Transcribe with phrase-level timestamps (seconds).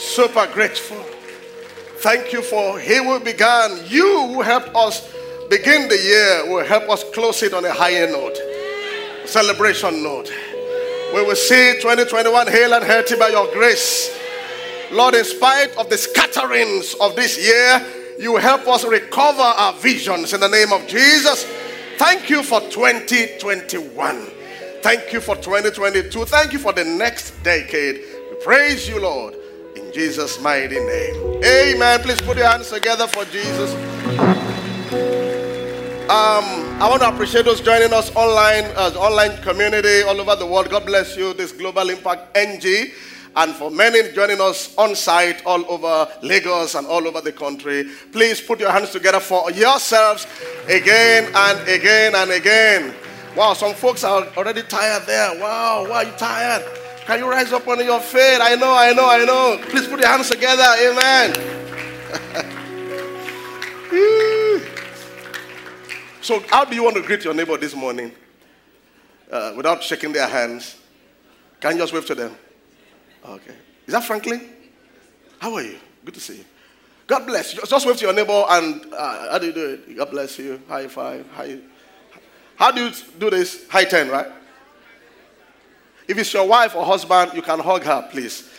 [0.00, 0.96] Super grateful.
[1.98, 3.84] Thank you for He who began.
[3.86, 5.06] You who helped us
[5.50, 8.36] begin the year will help us close it on a higher note,
[9.26, 10.32] celebration note.
[11.14, 14.18] We will see 2021 hale and healthy by your grace.
[14.90, 17.86] Lord, in spite of the scatterings of this year,
[18.18, 21.44] you help us recover our visions in the name of Jesus.
[21.98, 24.26] Thank you for 2021.
[24.80, 26.24] Thank you for 2022.
[26.24, 28.00] Thank you for the next decade.
[28.30, 29.36] We praise you, Lord.
[29.92, 31.42] Jesus' mighty name.
[31.44, 32.00] Amen.
[32.00, 33.72] Please put your hands together for Jesus.
[36.10, 40.46] Um, I want to appreciate those joining us online, as online community all over the
[40.46, 40.68] world.
[40.68, 41.34] God bless you.
[41.34, 42.90] This Global Impact NG.
[43.36, 47.84] And for many joining us on site all over Lagos and all over the country,
[48.10, 50.26] please put your hands together for yourselves
[50.68, 52.94] again and again and again.
[53.36, 55.38] Wow, some folks are already tired there.
[55.40, 56.79] Wow, why are you tired?
[57.06, 58.38] Can you rise up on your feet?
[58.40, 59.58] I know, I know, I know.
[59.68, 60.62] Please put your hands together.
[60.62, 61.34] Amen.
[66.20, 68.12] so, how do you want to greet your neighbor this morning
[69.30, 70.76] uh, without shaking their hands?
[71.60, 72.36] Can you just wave to them?
[73.24, 73.54] Okay.
[73.86, 74.48] Is that Franklin?
[75.38, 75.78] How are you?
[76.04, 76.44] Good to see you.
[77.06, 77.60] God bless you.
[77.66, 79.96] Just wave to your neighbor and uh, how do you do it?
[79.96, 80.60] God bless you.
[80.68, 81.26] High five.
[81.32, 81.58] High.
[82.56, 83.68] How do you do this?
[83.68, 84.26] High ten, right?
[86.10, 88.50] If it's your wife or husband, you can hug her, please.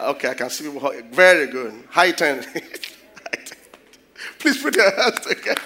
[0.00, 1.04] Okay, I can see people hug.
[1.10, 1.84] Very good.
[1.90, 2.42] High ten.
[4.38, 5.60] please put your hands together.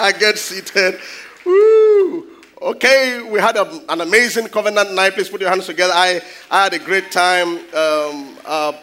[0.00, 0.98] I get seated.
[1.44, 2.26] Woo.
[2.62, 5.12] Okay, we had a, an amazing covenant night.
[5.12, 5.92] Please put your hands together.
[5.94, 7.58] I, I had a great time.
[7.74, 8.34] Um,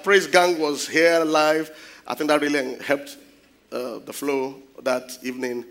[0.04, 1.72] praise gang was here live.
[2.06, 3.18] I think that really helped
[3.72, 5.66] uh, the flow that evening.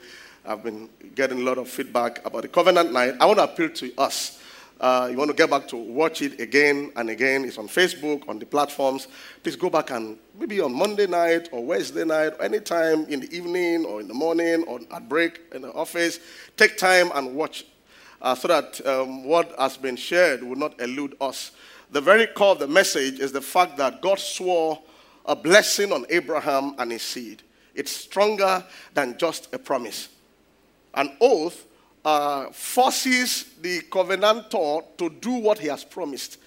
[0.44, 3.14] I've been getting a lot of feedback about the covenant night.
[3.20, 4.40] I want to appeal to us
[4.83, 8.28] uh, you want to get back to watch it again and again, it's on Facebook,
[8.28, 9.06] on the platforms.
[9.44, 13.33] Please go back and maybe on Monday night or Wednesday night, or anytime in the
[13.34, 16.18] evening or in the morning or at break in the office,
[16.56, 17.64] take time and watch
[18.23, 21.52] uh, so that um, what has been shared will not elude us.
[21.92, 24.83] The very core of the message is the fact that God swore
[25.27, 27.45] a blessing on Abraham and his seed.
[27.77, 28.64] It's stronger
[28.95, 30.08] than just a promise.
[30.95, 31.67] An oath
[32.05, 36.39] uh, forces the covenantor to do what he has promised.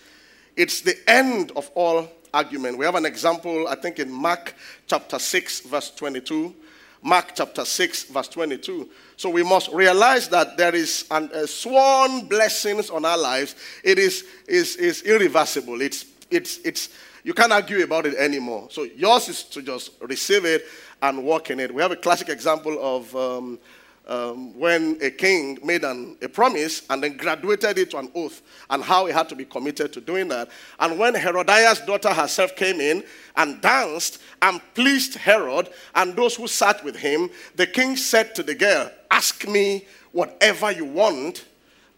[0.56, 2.78] It's the end of all argument.
[2.78, 4.54] We have an example, I think, in Mark
[4.88, 6.54] chapter 6, verse 22.
[7.02, 8.90] Mark chapter 6, verse 22.
[9.16, 13.56] So we must realize that there is an, a sworn blessings on our lives.
[13.84, 15.82] It is, is, is irreversible.
[15.82, 16.90] It's, it's, it's,
[17.24, 18.68] you can't argue about it anymore.
[18.72, 20.66] So yours is to just receive it
[21.02, 21.74] and walk in it.
[21.74, 23.60] We have a classic example of um,
[24.08, 28.42] um, when a king made an, a promise and then graduated it to an oath
[28.70, 30.50] and how he had to be committed to doing that.
[30.80, 33.04] And when Herodias' daughter herself came in
[33.36, 38.44] and danced and pleased Herod and those who sat with him, the king said to
[38.44, 41.46] the girl, Ask me whatever you want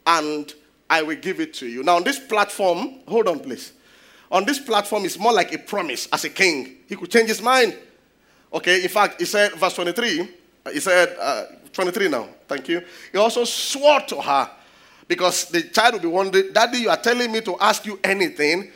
[0.06, 0.53] and
[0.90, 1.84] I will give it to you.
[1.84, 3.73] Now, on this platform, hold on, please.
[4.31, 6.78] On this platform, it's more like a promise as a king.
[6.88, 7.78] He could change his mind.
[8.53, 10.29] Okay, in fact, he said, verse 23,
[10.72, 12.28] he said, uh, 23 now.
[12.47, 12.81] Thank you.
[13.11, 14.50] He also swore to her
[15.07, 18.72] because the child will be wondering, Daddy, you are telling me to ask you anything.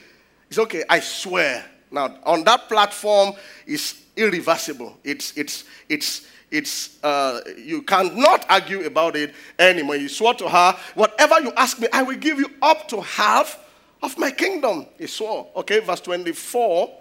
[0.49, 1.65] It's okay, I swear.
[1.89, 3.33] Now, on that platform,
[3.65, 4.97] it's irreversible.
[5.03, 9.95] It's, it's, it's, it's, uh, you cannot argue about it anymore.
[9.95, 13.59] You swore to her, whatever you ask me, I will give you up to half
[14.01, 14.85] of my kingdom.
[14.97, 15.47] He swore.
[15.55, 16.97] Okay, verse 24.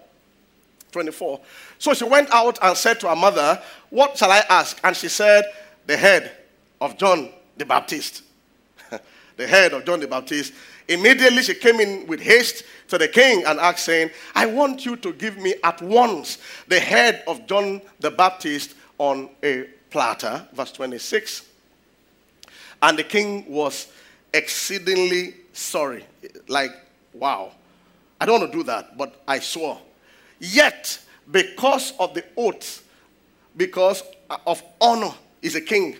[0.92, 1.40] 24.
[1.80, 4.78] So she went out and said to her mother, What shall I ask?
[4.84, 5.44] And she said,
[5.86, 6.30] the head
[6.78, 8.22] of John the Baptist.
[9.36, 10.52] the head of John the Baptist.
[10.86, 14.94] Immediately she came in with haste to the king and asked, saying, I want you
[14.96, 16.36] to give me at once
[16.68, 20.46] the head of John the Baptist on a platter.
[20.52, 21.46] Verse 26.
[22.82, 23.88] And the king was
[24.34, 26.04] exceedingly sorry.
[26.46, 26.72] Like,
[27.14, 27.52] wow.
[28.20, 29.80] I don't want to do that, but I swore.
[30.38, 30.98] Yet,
[31.30, 32.84] because of the oath,
[33.56, 34.02] because
[34.46, 35.12] of honor
[35.42, 35.98] is a king.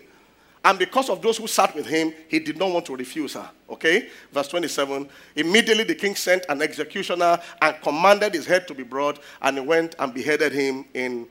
[0.63, 3.49] And because of those who sat with him, he did not want to refuse her.
[3.69, 4.09] Okay?
[4.31, 9.19] Verse 27 Immediately the king sent an executioner and commanded his head to be brought,
[9.41, 11.27] and he went and beheaded him in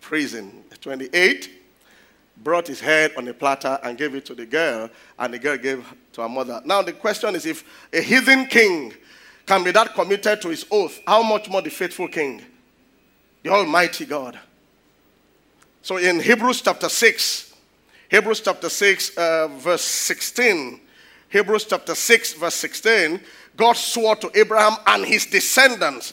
[0.00, 0.64] prison.
[0.80, 1.50] 28
[2.42, 4.88] brought his head on a platter and gave it to the girl,
[5.18, 6.62] and the girl gave to her mother.
[6.64, 8.94] Now, the question is if a heathen king
[9.44, 12.42] can be that committed to his oath, how much more the faithful king,
[13.42, 14.38] the Almighty God?
[15.82, 17.54] So, in Hebrews chapter 6,
[18.10, 20.80] Hebrews chapter 6, uh, verse 16.
[21.28, 23.20] Hebrews chapter 6, verse 16.
[23.56, 26.12] God swore to Abraham and his descendants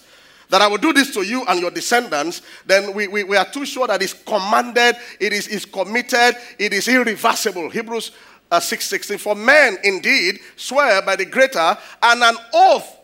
[0.50, 3.50] that I will do this to you and your descendants, then we, we, we are
[3.50, 7.70] too sure that it's commanded, it is, is committed, it is irreversible.
[7.70, 8.12] Hebrews
[8.52, 12.97] uh, 6.16, for men indeed swear by the greater, and an oath,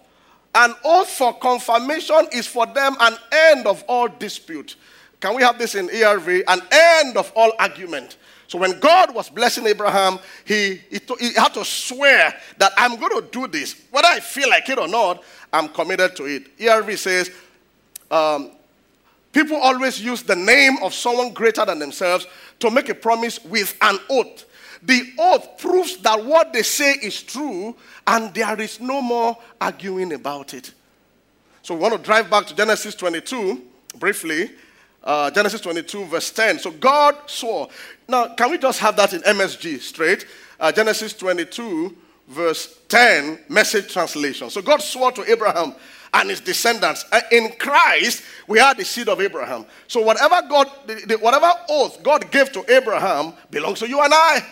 [0.56, 4.76] an oath for confirmation is for them an end of all dispute.
[5.20, 6.44] Can we have this in ERV?
[6.48, 8.18] An end of all argument.
[8.48, 13.20] So when God was blessing Abraham, he, he, he, had to swear that I'm going
[13.22, 13.82] to do this.
[13.90, 16.56] Whether I feel like it or not, I'm committed to it.
[16.58, 17.32] ERV says,
[18.12, 18.52] um,
[19.32, 22.28] people always use the name of someone greater than themselves
[22.60, 24.46] to make a promise with an oath.
[24.86, 27.76] The oath proves that what they say is true
[28.06, 30.74] and there is no more arguing about it.
[31.62, 33.62] So we want to drive back to Genesis 22
[33.98, 34.52] briefly.
[35.02, 36.60] Uh, Genesis 22, verse 10.
[36.60, 37.70] So God swore.
[38.08, 40.26] Now, can we just have that in MSG straight?
[40.60, 41.96] Uh, Genesis 22,
[42.28, 44.50] verse 10, message translation.
[44.50, 45.76] So God swore to Abraham
[46.14, 47.06] and his descendants.
[47.12, 49.66] Uh, in Christ, we are the seed of Abraham.
[49.88, 50.68] So whatever God,
[51.20, 54.46] whatever oath God gave to Abraham belongs to you and I.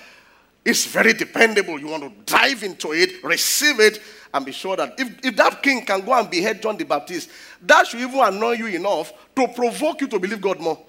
[0.64, 1.80] It's very dependable.
[1.80, 4.02] You want to dive into it, receive it,
[4.34, 7.30] and be sure that if, if that king can go and behead John the Baptist,
[7.64, 10.80] that should even annoy you enough to provoke you to believe God more.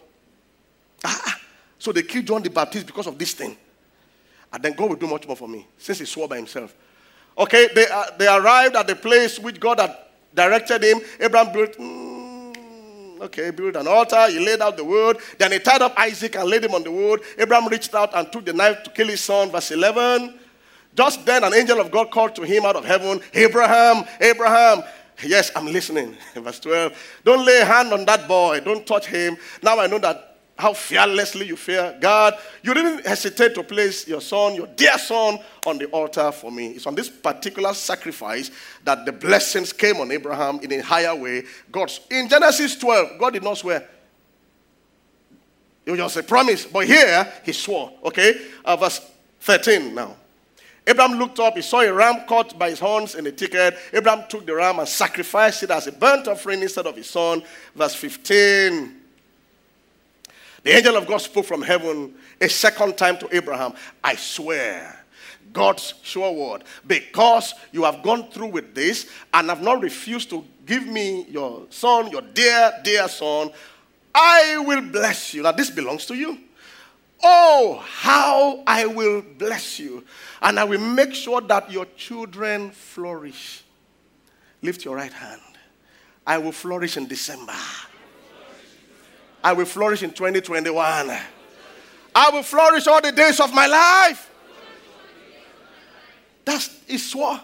[1.04, 1.40] Ah,
[1.78, 3.56] so they killed John the Baptist because of this thing.
[4.52, 6.75] And then God will do much more for me since he swore by himself.
[7.36, 9.96] Okay, they, uh, they arrived at the place which God had
[10.34, 11.00] directed him.
[11.18, 12.01] Abraham built, mm,
[13.22, 14.28] okay, build an altar.
[14.28, 15.19] He laid out the wood.
[15.38, 17.22] Then he tied up Isaac and laid him on the wood.
[17.38, 19.50] Abraham reached out and took the knife to kill his son.
[19.50, 20.38] Verse 11.
[20.94, 24.82] Just then, an angel of God called to him out of heaven, Abraham, Abraham.
[25.24, 26.16] Yes, I'm listening.
[26.34, 27.20] Verse 12.
[27.24, 28.60] Don't lay a hand on that boy.
[28.60, 29.36] Don't touch him.
[29.62, 30.31] Now I know that
[30.62, 32.38] how fearlessly you fear God.
[32.62, 36.69] You didn't hesitate to place your son, your dear son, on the altar for me.
[36.69, 38.53] It's on this particular sacrifice
[38.85, 41.43] that the blessings came on Abraham in a higher way.
[41.70, 43.88] God's in Genesis 12, God did not swear.
[45.85, 46.64] It was just a promise.
[46.64, 47.93] But here he swore.
[48.05, 48.41] Okay?
[48.64, 49.00] Uh, verse
[49.41, 50.14] 13 now.
[50.87, 53.76] Abraham looked up, he saw a ram caught by his horns in a thicket.
[53.93, 57.43] Abraham took the ram and sacrificed it as a burnt offering instead of his son.
[57.75, 59.01] Verse 15.
[60.62, 64.99] The angel of God spoke from heaven a second time to Abraham I swear.
[65.53, 66.64] God's sure word.
[66.87, 71.67] Because you have gone through with this and have not refused to give me your
[71.70, 73.50] son, your dear, dear son,
[74.14, 75.43] I will bless you.
[75.43, 76.38] Now, this belongs to you.
[77.23, 80.05] Oh, how I will bless you.
[80.41, 83.64] And I will make sure that your children flourish.
[84.61, 85.41] Lift your right hand.
[86.26, 87.55] I will flourish in December.
[89.42, 91.18] I will flourish in 2021.
[92.14, 94.30] I will flourish all the days of my life.
[96.44, 97.40] That's he swore.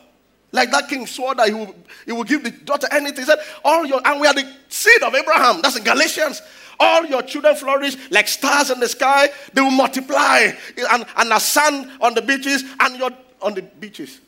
[0.50, 1.74] Like that king swore that he will,
[2.06, 3.18] he will give the daughter anything.
[3.18, 5.60] He said, All your and we are the seed of Abraham.
[5.62, 6.42] That's in Galatians.
[6.80, 10.52] All your children flourish like stars in the sky, they will multiply.
[10.90, 13.10] And, and as sand on the beaches, and your
[13.42, 14.20] on the beaches.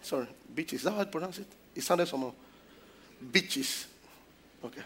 [0.00, 0.80] Sorry, beaches.
[0.80, 1.46] Is that how I pronounce it?
[1.74, 2.32] It sounded somehow.
[3.32, 3.86] Beaches.
[4.64, 4.82] Okay.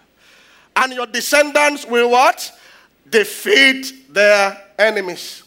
[0.76, 2.52] And your descendants will what?
[3.08, 5.42] Defeat their enemies.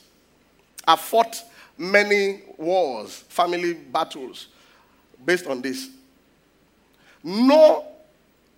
[0.87, 1.43] I fought
[1.77, 4.47] many wars, family battles
[5.25, 5.89] based on this.
[7.23, 7.85] No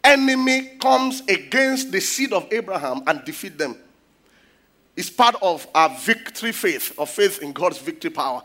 [0.04, 3.78] enemy comes against the seed of Abraham and defeat them.
[4.96, 8.44] It's part of our victory faith, of faith in God's victory power.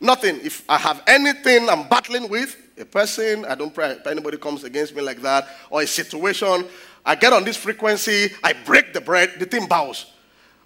[0.00, 0.40] Nothing.
[0.42, 4.64] If I have anything I'm battling with, a person, I don't pray if anybody comes
[4.64, 6.64] against me like that, or a situation,
[7.04, 10.06] I get on this frequency, I break the bread, the thing bows.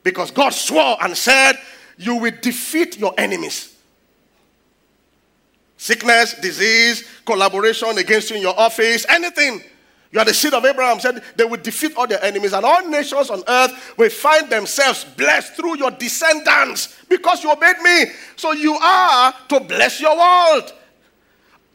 [0.03, 1.55] Because God swore and said,
[1.97, 3.75] You will defeat your enemies.
[5.77, 9.63] Sickness, disease, collaboration against you in your office, anything.
[10.13, 12.89] You are the seed of Abraham, said they will defeat all their enemies, and all
[12.89, 18.05] nations on earth will find themselves blessed through your descendants because you obeyed me.
[18.37, 20.73] So you are to bless your world.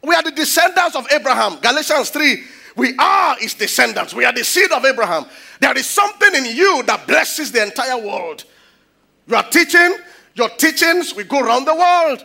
[0.02, 1.60] We are the descendants of Abraham.
[1.60, 2.42] Galatians 3
[2.80, 4.14] we are his descendants.
[4.14, 5.26] We are the seed of Abraham.
[5.60, 8.44] There is something in you that blesses the entire world.
[9.26, 9.96] You are teaching,
[10.34, 12.24] your teachings will go around the world.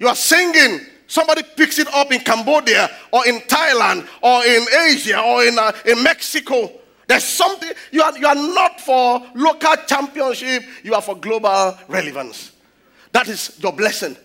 [0.00, 5.20] You are singing, somebody picks it up in Cambodia or in Thailand or in Asia
[5.20, 6.72] or in, uh, in Mexico.
[7.06, 12.50] There's something, you are, you are not for local championship, you are for global relevance.
[13.12, 14.16] That is your blessing.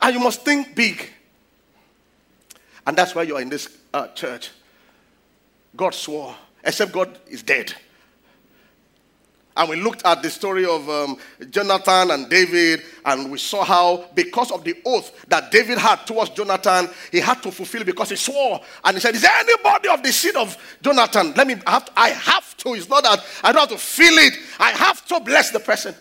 [0.00, 1.10] And you must think big.
[2.86, 4.50] And that's why you are in this uh, church.
[5.76, 7.74] God swore, except God is dead.
[9.56, 11.16] And we looked at the story of um,
[11.50, 16.30] Jonathan and David, and we saw how, because of the oath that David had towards
[16.30, 18.60] Jonathan, he had to fulfill because he swore.
[18.82, 21.34] And he said, Is there anybody of the seed of Jonathan?
[21.36, 21.92] Let me, I have to.
[21.96, 22.74] I have to.
[22.74, 24.34] It's not that I don't have to feel it.
[24.58, 25.94] I have to bless the person.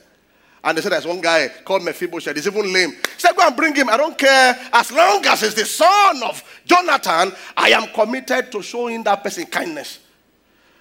[0.63, 2.36] And they said, There's one guy called Mephibosheth.
[2.36, 2.91] He's even lame.
[2.91, 3.89] He said, Go and bring him.
[3.89, 4.58] I don't care.
[4.72, 9.46] As long as he's the son of Jonathan, I am committed to showing that person
[9.46, 10.00] kindness.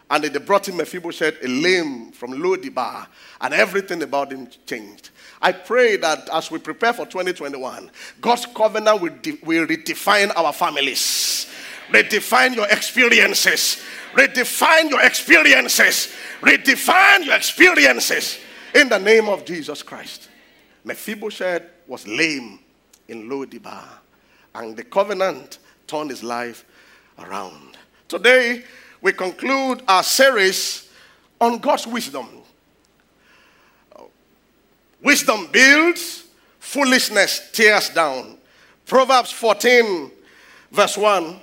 [0.08, 3.08] And they brought him Mephibosheth, a lame from Lo-debar,
[3.40, 5.08] and everything about him changed.
[5.40, 10.52] I pray that as we prepare for 2021, God's covenant will, de- will redefine our
[10.52, 11.46] families,
[11.88, 18.38] redefine your experiences, redefine your experiences, redefine your experiences
[18.74, 20.28] in the name of Jesus Christ.
[20.84, 22.58] Mephibosheth was lame
[23.08, 23.88] in Lo-debar,
[24.54, 26.64] and the covenant turned his life
[27.18, 27.76] around.
[28.08, 28.64] Today,
[29.00, 30.90] we conclude our series
[31.40, 32.28] on God's wisdom.
[35.02, 36.24] Wisdom builds,
[36.60, 38.38] foolishness tears down.
[38.86, 40.10] Proverbs 14,
[40.70, 41.40] verse 1.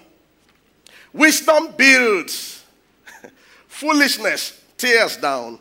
[1.12, 2.64] Wisdom builds,
[3.68, 5.60] foolishness tears down.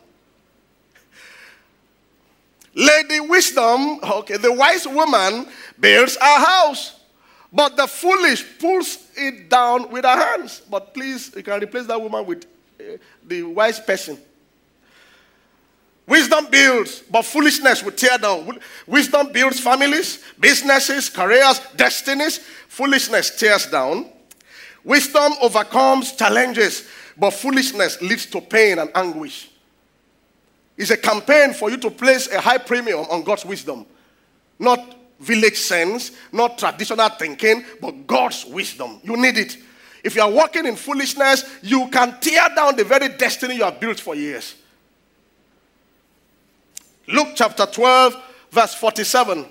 [2.73, 5.47] Lady Wisdom, okay, the wise woman
[5.79, 6.99] builds a house.
[7.51, 10.61] But the foolish pulls it down with her hands.
[10.69, 12.45] But please, you can replace that woman with
[12.79, 14.19] uh, the wise person.
[16.05, 18.59] Wisdom builds, but foolishness will tear down.
[18.87, 22.39] Wisdom builds families, businesses, careers, destinies.
[22.67, 24.07] Foolishness tears down.
[24.83, 29.51] Wisdom overcomes challenges, but foolishness leads to pain and anguish.
[30.79, 33.85] It's a campaign for you to place a high premium on God's wisdom,
[34.57, 39.01] not village sense, not traditional thinking, but God's wisdom.
[39.03, 39.57] You need it.
[40.05, 43.81] If you are walking in foolishness, you can tear down the very destiny you have
[43.81, 44.55] built for years.
[47.09, 48.15] Luke chapter 12,
[48.49, 49.45] verse 47.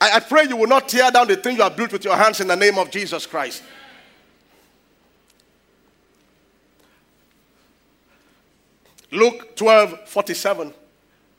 [0.00, 2.16] I, I pray you will not tear down the thing you have built with your
[2.16, 3.64] hands in the name of Jesus Christ.
[9.12, 10.72] Luke 12, 47.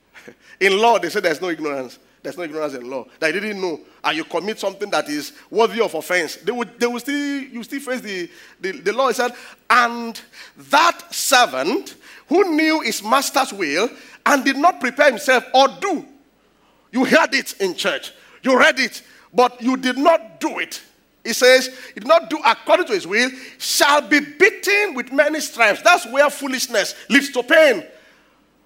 [0.61, 1.99] In law, they say there's no ignorance.
[2.23, 3.05] There's no ignorance in law.
[3.21, 6.37] You didn't know, and you commit something that is worthy of offense.
[6.37, 8.29] They would, they will still, you still face the,
[8.61, 9.09] the, the law.
[9.09, 9.33] It said,
[9.69, 10.19] and
[10.69, 11.95] that servant
[12.29, 13.89] who knew his master's will
[14.25, 16.05] and did not prepare himself or do.
[16.93, 18.13] You heard it in church.
[18.41, 19.01] You read it,
[19.33, 20.81] but you did not do it.
[21.23, 25.39] He says, he did not do according to his will, shall be beaten with many
[25.39, 25.81] stripes.
[25.81, 27.83] That's where foolishness leads to pain.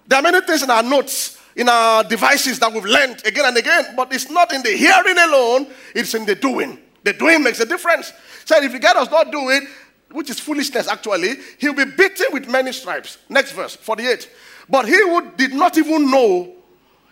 [0.06, 3.56] There are many things in our notes in our devices that we've learned again and
[3.56, 6.78] again, but it's not in the hearing alone, it's in the doing.
[7.02, 8.12] The doing makes a difference.
[8.44, 9.64] So if the guy does not do it,
[10.12, 13.18] which is foolishness actually, he'll be beaten with many stripes.
[13.28, 14.30] Next verse, 48.
[14.68, 16.54] But he who did not even know,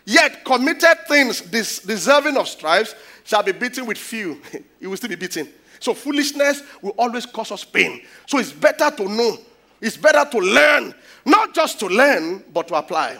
[0.07, 2.95] yet committed things deserving of stripes,
[3.25, 4.41] shall be beaten with few.
[4.81, 5.49] he will still be beaten.
[5.81, 8.03] So foolishness will always cause us pain.
[8.25, 9.37] So it's better to know.
[9.81, 10.95] It's better to learn.
[11.27, 13.19] Not just to learn, but to apply.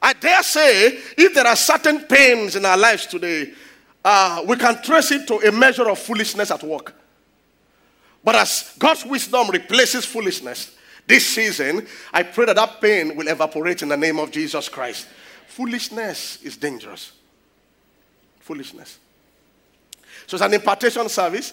[0.00, 3.52] I dare say, if there are certain pains in our lives today,
[4.04, 6.94] uh, we can trace it to a measure of foolishness at work.
[8.22, 13.82] But as God's wisdom replaces foolishness this season, I pray that that pain will evaporate
[13.82, 15.08] in the name of Jesus Christ.
[15.46, 17.12] Foolishness is dangerous.
[18.40, 18.98] Foolishness.
[20.26, 21.52] So it's an impartation service.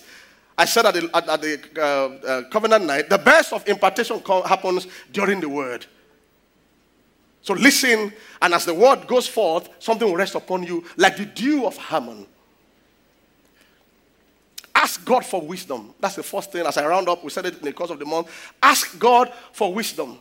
[0.58, 4.22] I said at the, at, at the uh, uh, covenant night, the best of impartation
[4.46, 5.86] happens during the word.
[7.42, 11.26] So listen, and as the word goes forth, something will rest upon you like the
[11.26, 12.28] dew of Hermon.
[14.76, 15.94] Ask God for wisdom.
[16.00, 16.66] That's the first thing.
[16.66, 18.30] As I round up, we said it in the course of the month.
[18.62, 20.20] Ask God for wisdom.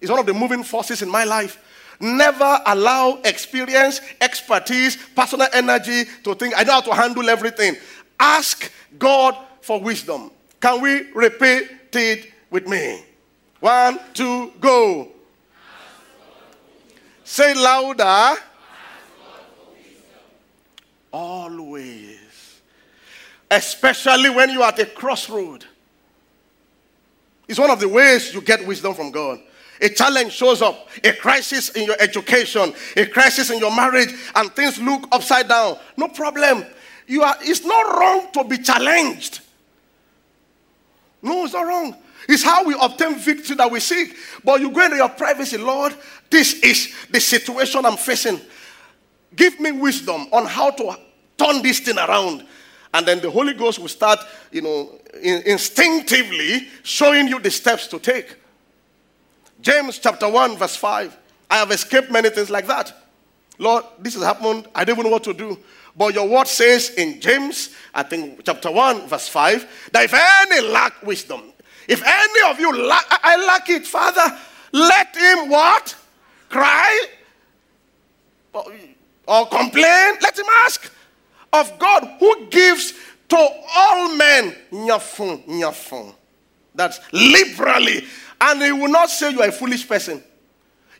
[0.00, 1.58] It's one of the moving forces in my life.
[2.00, 7.76] Never allow experience, expertise, personal energy to think, I know how to handle everything.
[8.18, 10.30] Ask God for wisdom.
[10.60, 13.02] Can we repeat it with me?
[13.60, 15.08] One, two, go.
[17.24, 18.40] Say louder.
[21.12, 22.60] Always.
[23.50, 25.64] Especially when you are at a crossroad.
[27.46, 29.40] It's one of the ways you get wisdom from God.
[29.80, 34.50] A challenge shows up, a crisis in your education, a crisis in your marriage, and
[34.52, 35.78] things look upside down.
[35.96, 36.64] No problem.
[37.06, 39.40] You are, it's not wrong to be challenged.
[41.22, 41.96] No, it's not wrong.
[42.28, 44.16] It's how we obtain victory that we seek.
[44.44, 45.94] But you go into your privacy, Lord,
[46.30, 48.40] this is the situation I'm facing.
[49.34, 50.96] Give me wisdom on how to
[51.36, 52.46] turn this thing around.
[52.92, 54.20] And then the Holy Ghost will start,
[54.52, 58.36] you know, in, instinctively showing you the steps to take.
[59.64, 61.16] James chapter 1, verse 5.
[61.50, 62.92] I have escaped many things like that.
[63.58, 64.68] Lord, this has happened.
[64.74, 65.58] I don't even know what to do.
[65.96, 70.68] But your word says in James, I think chapter 1, verse 5, that if any
[70.68, 71.40] lack wisdom,
[71.88, 74.38] if any of you lack, I lack it, Father,
[74.72, 75.96] let him what?
[76.50, 77.06] Cry
[78.52, 78.64] or,
[79.26, 80.14] or complain.
[80.20, 80.92] Let him ask
[81.54, 82.92] of God who gives
[83.28, 84.54] to all men.
[86.74, 88.04] That's liberally.
[88.40, 90.22] And he will not say you are a foolish person.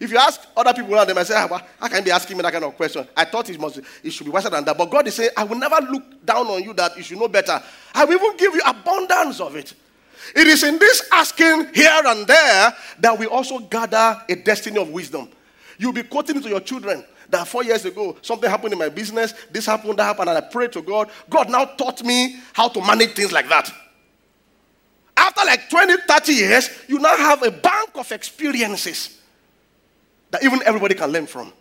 [0.01, 2.37] If you ask other people around them, I say, ah, how can you be asking
[2.37, 3.07] me that kind of question?
[3.17, 4.77] I thought it, must, it should be wiser than that.
[4.77, 7.29] But God is saying, I will never look down on you that you should know
[7.29, 7.63] better.
[7.95, 9.73] I will even give you abundance of it.
[10.35, 14.91] It is in this asking here and there that we also gather a destiny of
[14.91, 15.29] wisdom.
[15.79, 19.35] You'll be quoting to your children that four years ago, something happened in my business,
[19.51, 21.11] this happened, that happened, and I prayed to God.
[21.29, 23.73] God now taught me how to manage things like that.
[25.17, 29.21] After like 20, 30 years, you now have a bank of experiences
[30.31, 31.53] that even everybody can learn from.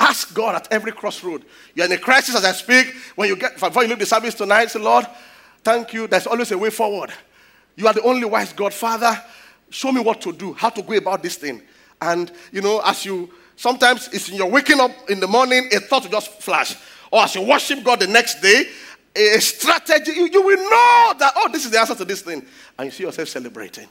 [0.00, 1.44] Ask God at every crossroad.
[1.74, 2.94] You're in a crisis as I speak.
[3.14, 5.06] When you get before you leave the service tonight, say, Lord,
[5.62, 6.06] thank you.
[6.06, 7.12] There's always a way forward.
[7.76, 8.74] You are the only wise God.
[8.74, 9.16] Father,
[9.70, 11.62] show me what to do, how to go about this thing.
[12.00, 15.78] And you know, as you sometimes it's in your waking up in the morning, a
[15.78, 16.74] thought will just flash.
[17.12, 18.64] Or as you worship God the next day,
[19.14, 22.44] a strategy, you, you will know that, oh, this is the answer to this thing.
[22.78, 23.86] And you see yourself celebrating.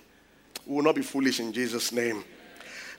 [0.65, 2.23] We will not be foolish in Jesus' name.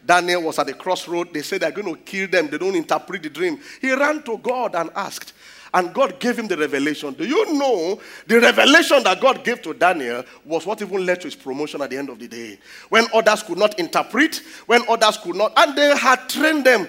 [0.05, 1.33] Daniel was at the crossroad.
[1.33, 2.49] They said they're going to kill them.
[2.49, 3.59] They don't interpret the dream.
[3.81, 5.33] He ran to God and asked.
[5.75, 7.15] And God gave him the revelation.
[7.15, 11.29] Do you know the revelation that God gave to Daniel was what even led to
[11.29, 12.59] his promotion at the end of the day?
[12.91, 16.89] When others could not interpret, when others could not, and they had trained them.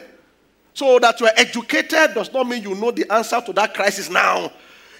[0.73, 4.09] So that you are educated does not mean you know the answer to that crisis
[4.09, 4.51] now.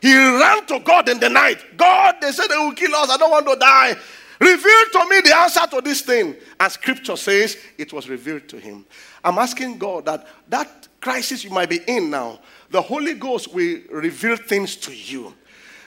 [0.04, 1.64] He ran to God in the night.
[1.78, 3.10] God, they said they will kill us.
[3.10, 3.96] I don't want to die.
[4.38, 6.36] Reveal to me the answer to this thing.
[6.60, 8.84] And scripture says it was revealed to him.
[9.24, 13.80] I'm asking God that that crisis you might be in now, the Holy Ghost will
[13.92, 15.34] reveal things to you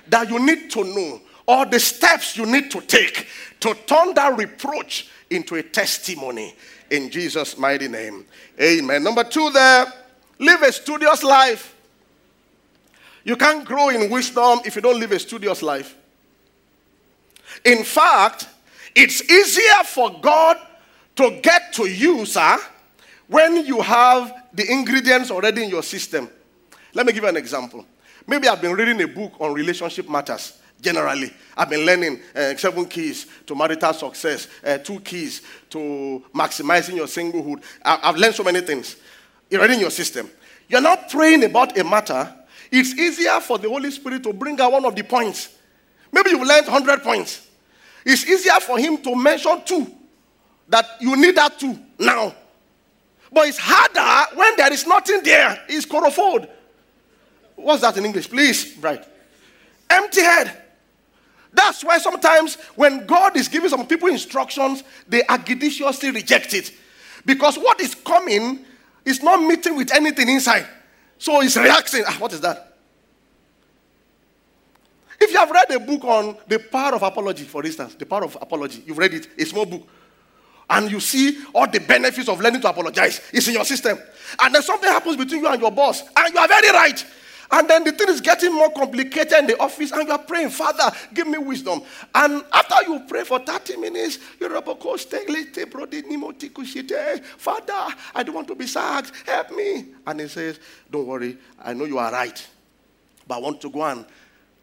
[0.09, 3.27] that you need to know, or the steps you need to take
[3.61, 6.55] to turn that reproach into a testimony
[6.91, 8.25] in Jesus' mighty name.
[8.59, 9.05] Amen.
[9.05, 9.93] Number two, there,
[10.39, 11.76] live a studious life.
[13.27, 15.97] You can't grow in wisdom if you don't live a studious life.
[17.65, 18.47] In fact,
[18.95, 20.57] it's easier for God
[21.17, 22.57] to get to you, sir,
[23.27, 26.31] when you have the ingredients already in your system.
[26.95, 27.85] Let me give you an example.
[28.29, 31.33] Maybe I've been reading a book on relationship matters generally.
[31.57, 37.07] I've been learning uh, seven keys to marital success, uh, two keys to maximizing your
[37.09, 37.61] singlehood.
[37.85, 38.95] I- have learned so many things.
[39.53, 40.31] Already in your system.
[40.69, 42.33] You're not praying about a matter.
[42.71, 45.57] It's easier for the Holy Spirit to bring out one of the points.
[46.13, 47.47] Maybe you've learned 100 points.
[48.05, 49.87] It's easier for him to mention two
[50.69, 52.35] that you need that two now.
[53.33, 55.61] But it's harder when there is nothing there.
[55.69, 56.49] It's corofold.
[57.57, 58.31] What's that in English?
[58.31, 59.05] Please, right.
[59.91, 60.63] Empty head.
[61.53, 66.73] That's why sometimes when God is giving some people instructions, they agidiciously reject it.
[67.25, 68.65] Because what is coming
[69.05, 70.67] is not meeting with anything inside.
[71.19, 72.05] So it's reacting.
[72.07, 72.77] Ah, what is that?
[75.21, 78.25] If you have read a book on the power of apology, for instance, the power
[78.25, 79.89] of apology, you've read it, a small book,
[80.69, 83.99] and you see all the benefits of learning to apologize, it's in your system.
[84.41, 87.07] And then something happens between you and your boss, and you are very right.
[87.51, 90.51] And then the thing is getting more complicated in the office, and you are praying,
[90.51, 91.83] Father, give me wisdom.
[92.15, 94.19] And after you pray for 30 minutes,
[94.83, 95.07] coach,
[97.39, 99.13] Father, I don't want to be sacked.
[99.27, 99.87] Help me.
[100.07, 100.59] And he says,
[100.91, 102.47] Don't worry, I know you are right.
[103.27, 104.05] But I want to go and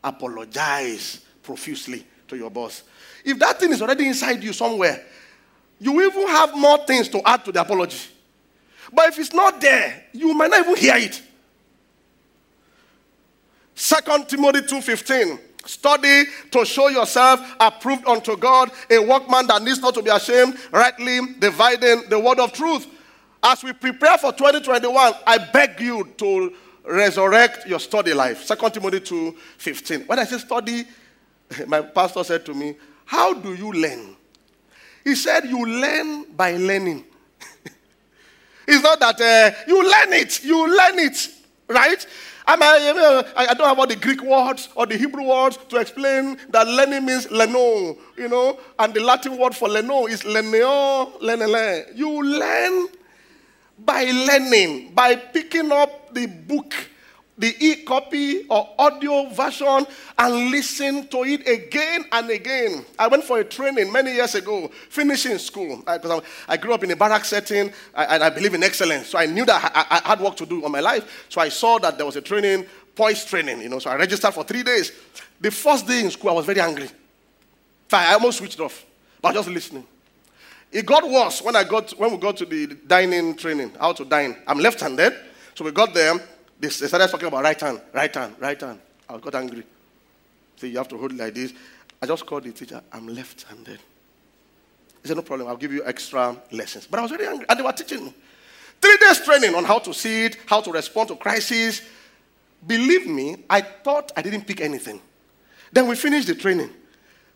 [0.04, 2.84] apologize profusely to your boss.
[3.24, 5.04] If that thing is already inside you somewhere,
[5.80, 8.10] you even have more things to add to the apology.
[8.92, 11.22] But if it's not there, you might not even hear it.
[13.76, 15.40] Second Timothy 2:15.
[15.66, 20.58] Study to show yourself approved unto God, a workman that needs not to be ashamed,
[20.72, 22.86] rightly dividing the word of truth.
[23.42, 28.46] As we prepare for 2021, I beg you to resurrect your study life.
[28.46, 30.06] 2 Timothy 2:15.
[30.06, 30.86] When I say study,
[31.68, 34.16] my pastor said to me, How do you learn?
[35.04, 37.06] He said, You learn by learning.
[38.68, 41.30] it's not that uh, you learn it, you learn it,
[41.68, 42.06] right?
[42.46, 46.38] Uh, I, I, don't have all the Greek words or the Hebrew words to explain
[46.50, 51.96] that learning means leno, you know, and the Latin word for leno is leneo, lenele.
[51.96, 52.88] You learn
[53.80, 56.74] by learning, by picking up the book
[57.38, 59.86] the e copy or audio version
[60.18, 62.86] and listen to it again and again.
[62.98, 65.84] I went for a training many years ago, finishing school.
[65.88, 66.00] I,
[66.48, 69.08] I, grew up in a barrack setting and I, I believe in excellence.
[69.08, 71.26] So I knew that I, I, had work to do on my life.
[71.30, 72.66] So I saw that there was a training,
[72.96, 73.80] poise training, you know.
[73.80, 74.92] So I registered for three days.
[75.42, 76.90] The first day in school, I was very angry.
[77.92, 78.86] I almost switched off,
[79.22, 79.86] but just listening.
[80.72, 84.06] It got worse when I got when we got to the dining training, how to
[84.06, 84.36] dine.
[84.48, 85.14] I'm left-handed,
[85.54, 86.20] so we got there
[86.64, 88.80] they, started talking about right hand, right hand, right hand.
[89.10, 89.64] I got angry.
[90.56, 91.54] So you have to hold it like this.
[92.02, 92.82] I just called the teacher.
[92.92, 93.80] I'm left-handed.
[95.02, 95.50] He said, no problem.
[95.50, 96.88] I'll give you extra lessons.
[96.88, 97.46] But I was very angry.
[97.50, 98.14] And they were teaching me.
[98.82, 101.82] Three days training on how to see it, how to respond to crises.
[102.66, 105.02] Believe me, I thought I didn't pick anything.
[105.72, 106.70] Then we finished the training.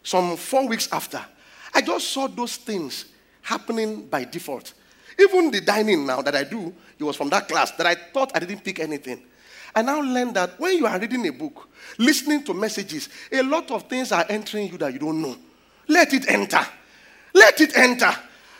[0.03, 1.23] Some four weeks after,
[1.73, 3.05] I just saw those things
[3.41, 4.73] happening by default.
[5.19, 8.31] Even the dining now that I do, it was from that class that I thought
[8.35, 9.23] I didn't pick anything.
[9.75, 13.69] I now learned that when you are reading a book, listening to messages, a lot
[13.71, 15.35] of things are entering you that you don't know.
[15.87, 16.65] Let it enter.
[17.33, 18.11] Let it enter.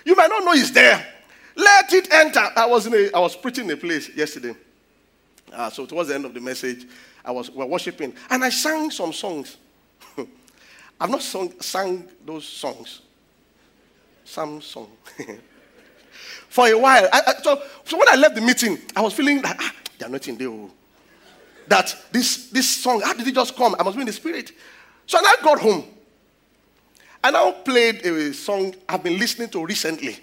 [0.06, 1.06] You might not know it's there.
[1.56, 2.48] Let it enter.
[2.56, 4.56] I was in a, I was preaching in a place yesterday.
[5.52, 6.86] Uh, so towards the end of the message,
[7.26, 9.58] I was we were worshiping, and I sang some songs.
[11.00, 13.02] I've not sung, sang those songs.
[14.24, 14.90] Some song.
[16.50, 17.08] for a while.
[17.12, 20.10] I, I, so, so when I left the meeting, I was feeling like, ah, they're
[20.10, 20.50] not in there.
[20.50, 20.72] Oh.
[21.68, 23.76] That this, this song, how did it just come?
[23.78, 24.52] I must be in the spirit.
[25.06, 25.84] So I got home.
[27.24, 30.18] I now played a song I've been listening to recently.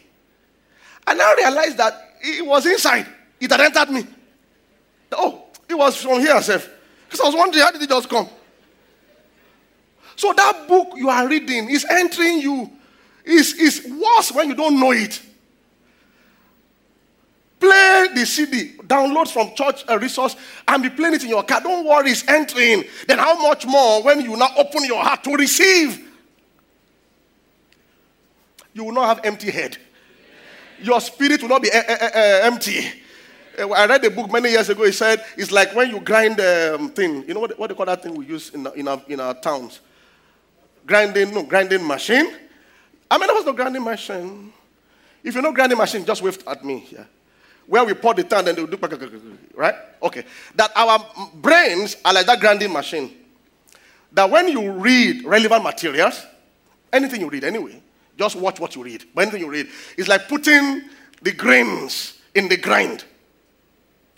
[1.07, 3.07] I now realized that it was inside.
[3.41, 4.07] It had entered me.
[5.13, 6.69] Oh, it was from here, self.
[7.07, 8.29] Because I was wondering, how did it just come?
[10.17, 12.71] So that book you are reading is entering you.
[13.25, 15.21] It's, it's worse when you don't know it.
[17.65, 20.37] Play the CD, download from church a resource,
[20.69, 21.63] and be playing it in your car.
[21.63, 22.85] Don't worry, it's entering.
[23.09, 26.13] Then how much more when you now open your heart to receive?
[28.75, 29.79] You will not have empty head.
[30.83, 32.87] Your spirit will not be uh, uh, uh, empty.
[33.59, 34.83] I read a book many years ago.
[34.83, 37.27] It said it's like when you grind um, thing.
[37.27, 39.33] You know what, what they call that thing we use in, in, our, in our
[39.33, 39.81] towns?
[40.87, 42.31] Grinding, no, grinding machine.
[43.11, 44.53] I mean, there was no grinding machine.
[45.23, 46.87] If you know grinding machine, just wave at me.
[46.93, 47.05] Yeah
[47.67, 49.75] where we pour the tongue then they do right?
[50.03, 50.25] Okay.
[50.57, 53.13] That our brains are like that grinding machine.
[54.13, 56.25] That when you read relevant materials,
[56.93, 57.83] anything you read anyway,
[58.19, 59.05] just watch what you read.
[59.15, 60.83] But anything you read, it's like putting
[61.23, 63.05] the grains in the grind.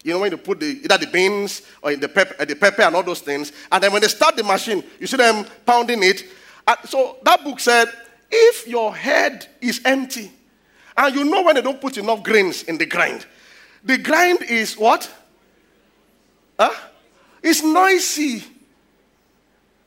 [0.03, 2.55] You know, when you put the, either the beans or in the pepper, uh, the
[2.55, 5.45] pepper and all those things, and then when they start the machine, you see them
[5.65, 6.25] pounding it.
[6.67, 7.87] And so that book said,
[8.31, 10.31] if your head is empty,
[10.97, 13.27] and you know when they don't put enough grains in the grind,
[13.87, 15.09] the grind is what?
[16.59, 16.75] Huh?
[17.43, 18.43] It's noisy.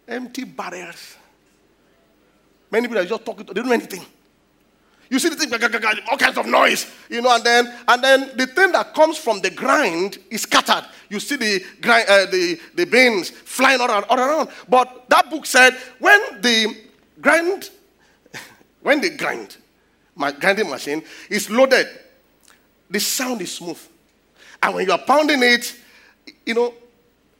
[0.07, 1.17] Empty barriers.
[2.71, 4.05] Many people are just talking, they don't know anything.
[5.09, 5.51] You see the thing,
[6.09, 9.41] all kinds of noise, you know, and then and then the thing that comes from
[9.41, 10.85] the grind is scattered.
[11.09, 14.49] You see the grind, uh, the the beans flying all around, all around.
[14.67, 16.77] But that book said when the
[17.19, 17.71] grind,
[18.81, 19.57] when the grind,
[20.15, 21.87] my grinding machine is loaded,
[22.87, 23.81] the sound is smooth.
[24.61, 25.75] And when you are pounding it,
[26.45, 26.73] you know,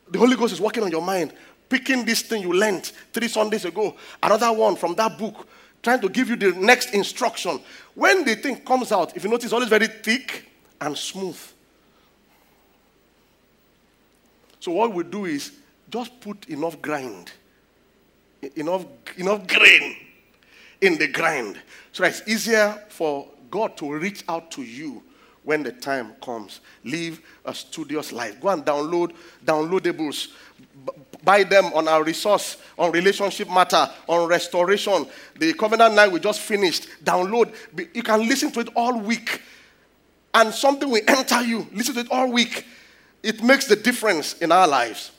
[0.10, 1.34] the Holy Ghost is working on your mind,
[1.68, 5.48] picking this thing you learned three Sundays ago, another one from that book,
[5.84, 7.60] trying to give you the next instruction.
[7.94, 10.50] When the thing comes out, if you notice, it's always very thick
[10.82, 11.40] and smooth.
[14.60, 15.52] So what we do is
[15.90, 17.32] just put enough grind,
[18.56, 18.86] enough,
[19.18, 19.96] enough grain
[20.82, 21.60] in the grind,
[21.92, 25.04] so it's easier for God to reach out to you
[25.44, 26.60] when the time comes.
[26.84, 28.40] Live a studious life.
[28.40, 29.14] Go and download
[29.46, 30.30] downloadables.
[31.24, 35.06] buy them on our resource, on relationship matter, on restoration.
[35.38, 36.88] The covenant night we just finished.
[37.04, 37.54] Download.
[37.94, 39.42] You can listen to it all week.
[40.34, 41.68] And something will enter you.
[41.74, 42.66] Listen to it all week.
[43.24, 45.12] It makes the difference in our lives.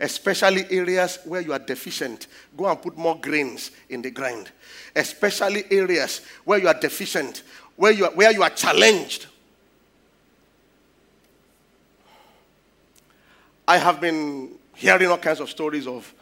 [0.00, 2.26] Especially areas where you are deficient.
[2.56, 4.50] Go and put more grains in the grind.
[4.96, 7.42] Especially areas where you are deficient,
[7.76, 9.26] where you are, where you are challenged
[13.72, 16.12] I have been hearing all kinds of stories of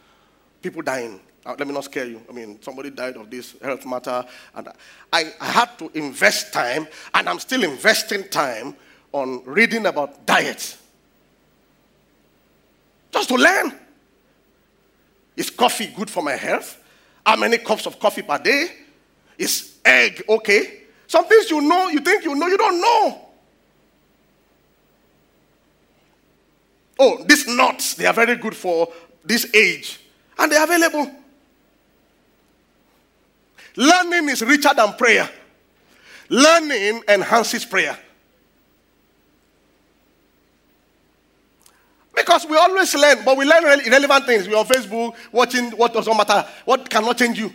[0.62, 1.18] people dying.
[1.44, 2.22] Uh, let me not scare you.
[2.30, 4.68] I mean, somebody died of this health matter, and
[5.12, 8.76] I, I had to invest time, and I'm still investing time
[9.10, 10.76] on reading about diet.
[13.10, 13.72] Just to learn.
[15.36, 16.80] Is coffee good for my health?
[17.26, 18.68] How many cups of coffee per day?
[19.36, 20.82] Is egg okay?
[21.08, 23.29] Some things you know, you think you know, you don't know.
[27.00, 28.92] Oh, these nuts, they are very good for
[29.24, 29.98] this age.
[30.38, 31.10] And they're available.
[33.76, 35.28] Learning is richer than prayer.
[36.28, 37.98] Learning enhances prayer.
[42.14, 44.46] Because we always learn, but we learn irrelevant things.
[44.46, 47.52] We're on Facebook watching what doesn't matter, what cannot change you.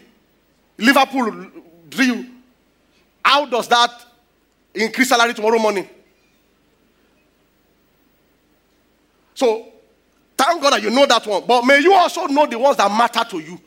[0.77, 1.51] Liverpool
[1.87, 2.25] drill.
[3.23, 4.05] How does that
[4.73, 5.87] increase salary tomorrow morning?
[9.35, 9.67] So,
[10.35, 11.43] thank God that you know that one.
[11.45, 13.59] But may you also know the ones that matter to you.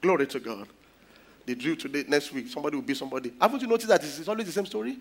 [0.00, 0.66] Glory to God.
[1.44, 3.32] The drill today, next week, somebody will be somebody.
[3.40, 4.96] Haven't you noticed that it's always the same story?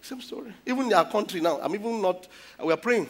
[0.00, 0.52] Same story.
[0.66, 2.26] Even in our country now, I'm even not,
[2.64, 3.08] we are praying.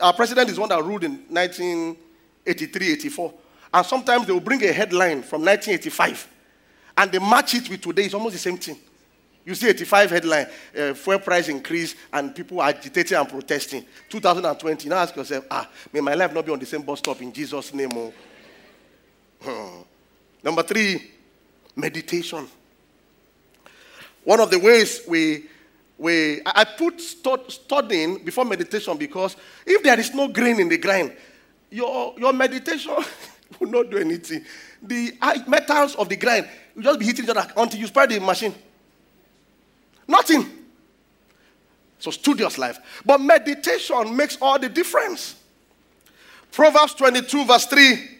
[0.00, 3.34] Our president is one that ruled in 1983, 84.
[3.72, 6.28] And sometimes they will bring a headline from 1985
[6.98, 8.04] and they match it with today.
[8.04, 8.78] It's almost the same thing.
[9.46, 13.84] You see 85 headline, uh, fuel price increase, and people agitating and protesting.
[14.08, 14.88] 2020.
[14.88, 17.32] Now ask yourself, ah, may my life not be on the same bus stop in
[17.32, 17.90] Jesus' name.
[17.94, 18.12] Oh.
[19.40, 19.82] Hmm.
[20.42, 21.12] Number three,
[21.76, 22.48] meditation.
[24.24, 25.44] One of the ways we
[25.96, 31.16] we I put studying before meditation because if there is no grain in the grind,
[31.70, 32.96] your, your meditation
[33.60, 34.44] will not do anything.
[34.82, 38.18] The metals of the grind will just be hitting each other until you spoil the
[38.18, 38.54] machine.
[40.08, 40.46] Nothing.
[41.98, 42.78] So studious life.
[43.04, 45.36] But meditation makes all the difference.
[46.52, 48.10] Proverbs 22, verse 3.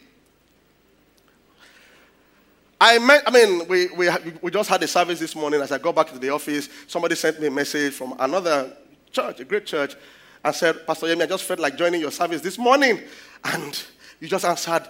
[2.79, 4.09] I, I mean, we, we,
[4.41, 5.61] we just had a service this morning.
[5.61, 8.71] As I got back to the office, somebody sent me a message from another
[9.11, 9.95] church, a great church,
[10.43, 13.01] and said, Pastor Yemi, I just felt like joining your service this morning.
[13.43, 13.83] And
[14.19, 14.83] you just answered.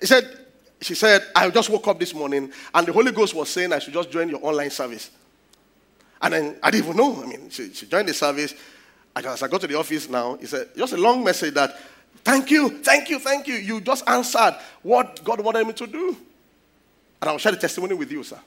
[0.00, 0.38] He said,
[0.80, 3.78] she said, I just woke up this morning, and the Holy Ghost was saying I
[3.78, 5.10] should just join your online service.
[6.22, 7.22] And then I didn't even know.
[7.22, 8.54] I mean, she, she joined the service.
[9.14, 11.78] As I go to the office now, he said, just a long message that,
[12.24, 13.54] thank you, thank you, thank you.
[13.54, 16.16] You just answered what God wanted me to do.
[17.20, 18.38] And I'll share the testimony with you, sir.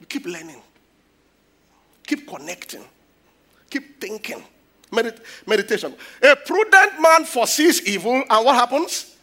[0.00, 0.60] You keep learning,
[2.06, 2.84] keep connecting,
[3.68, 4.42] keep thinking.
[4.90, 5.94] Medit- meditation.
[6.20, 9.14] A prudent man foresees evil, and what happens?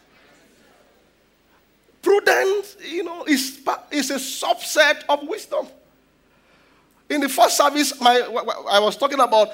[2.01, 3.59] Prudence, you know, is,
[3.91, 5.67] is a subset of wisdom.
[7.09, 8.15] In the first service, my,
[8.69, 9.49] I was talking about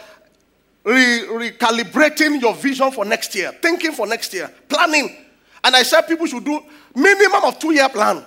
[0.83, 5.15] re- recalibrating your vision for next year, thinking for next year, planning.
[5.63, 6.59] And I said people should do
[6.95, 8.23] minimum of two year plan.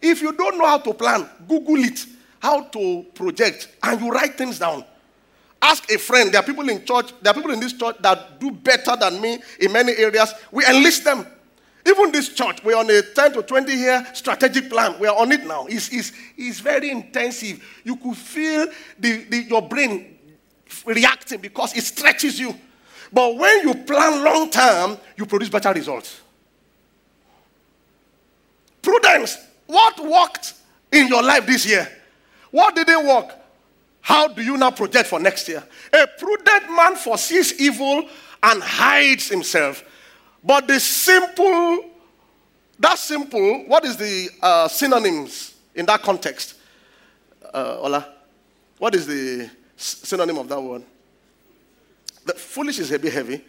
[0.00, 2.06] If you don't know how to plan, Google it,
[2.40, 4.84] how to project, and you write things down.
[5.60, 6.32] Ask a friend.
[6.32, 9.20] There are people in church, there are people in this church that do better than
[9.20, 10.32] me in many areas.
[10.52, 11.26] We enlist them.
[11.88, 14.96] Even this church, we're on a 10 to 20 year strategic plan.
[15.00, 15.66] We're on it now.
[15.66, 17.64] It's, it's, it's very intensive.
[17.82, 18.66] You could feel
[18.98, 20.18] the, the, your brain
[20.84, 22.54] reacting because it stretches you.
[23.10, 26.20] But when you plan long term, you produce better results.
[28.82, 29.38] Prudence.
[29.66, 30.54] What worked
[30.92, 31.88] in your life this year?
[32.50, 33.34] What didn't work?
[34.02, 35.62] How do you now project for next year?
[35.92, 38.08] A prudent man foresees evil
[38.42, 39.84] and hides himself.
[40.42, 41.84] But the simple,
[42.78, 46.54] that simple, what is the uh, synonyms in that context?
[47.52, 48.06] Uh, Ola,
[48.78, 50.82] what is the synonym of that word?
[52.24, 53.44] The foolish is heavy, heavy.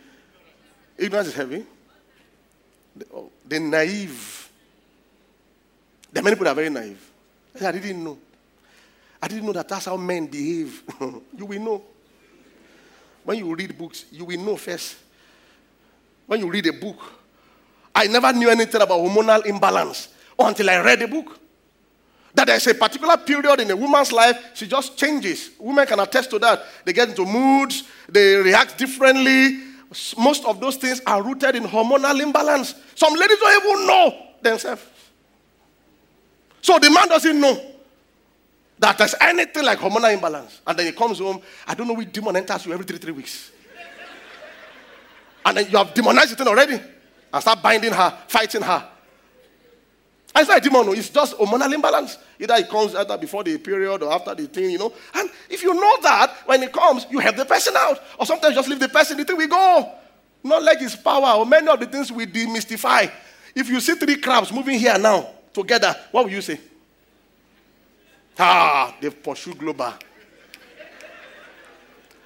[0.97, 1.65] Ignorance is heavy.
[2.95, 4.49] The, oh, the naive
[6.12, 7.12] there are many people that are very naive.
[7.62, 8.17] I didn't know.
[9.21, 10.82] I didn't know that that's how men behave.
[11.38, 11.84] you will know.
[13.23, 14.95] When you read books, you will know first.
[16.29, 16.99] When you read a book,
[17.95, 21.39] I never knew anything about hormonal imbalance until I read a book.
[22.35, 25.49] That there's a particular period in a woman's life, she just changes.
[25.57, 26.63] Women can attest to that.
[26.85, 29.57] They get into moods, they react differently.
[30.19, 32.75] Most of those things are rooted in hormonal imbalance.
[32.93, 34.83] Some ladies don't even know themselves.
[36.61, 37.59] So the man doesn't know
[38.77, 40.61] that there's anything like hormonal imbalance.
[40.67, 43.13] And then he comes home, I don't know which demon enters you every three, three
[43.13, 43.49] weeks.
[45.45, 46.80] And then you have demonized it already
[47.34, 48.89] and start binding her, fighting her.
[50.36, 52.17] And it's not a demon, it's just hormonal imbalance.
[52.39, 54.93] Either it comes either before the period or after the thing, you know.
[55.15, 57.99] And if you know that, when it comes, you help the person out.
[58.19, 59.91] Or sometimes just leave the person, the thing we go.
[60.43, 63.12] Not like his power or many of the things we demystify.
[63.56, 66.60] If you see three crabs moving here now, together, what will you say?
[68.38, 69.93] Ah, they've pursued global.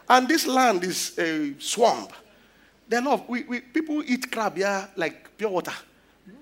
[0.09, 2.11] and this land is a swamp.
[2.95, 5.73] Are lot we, we, people eat crab here like pure water.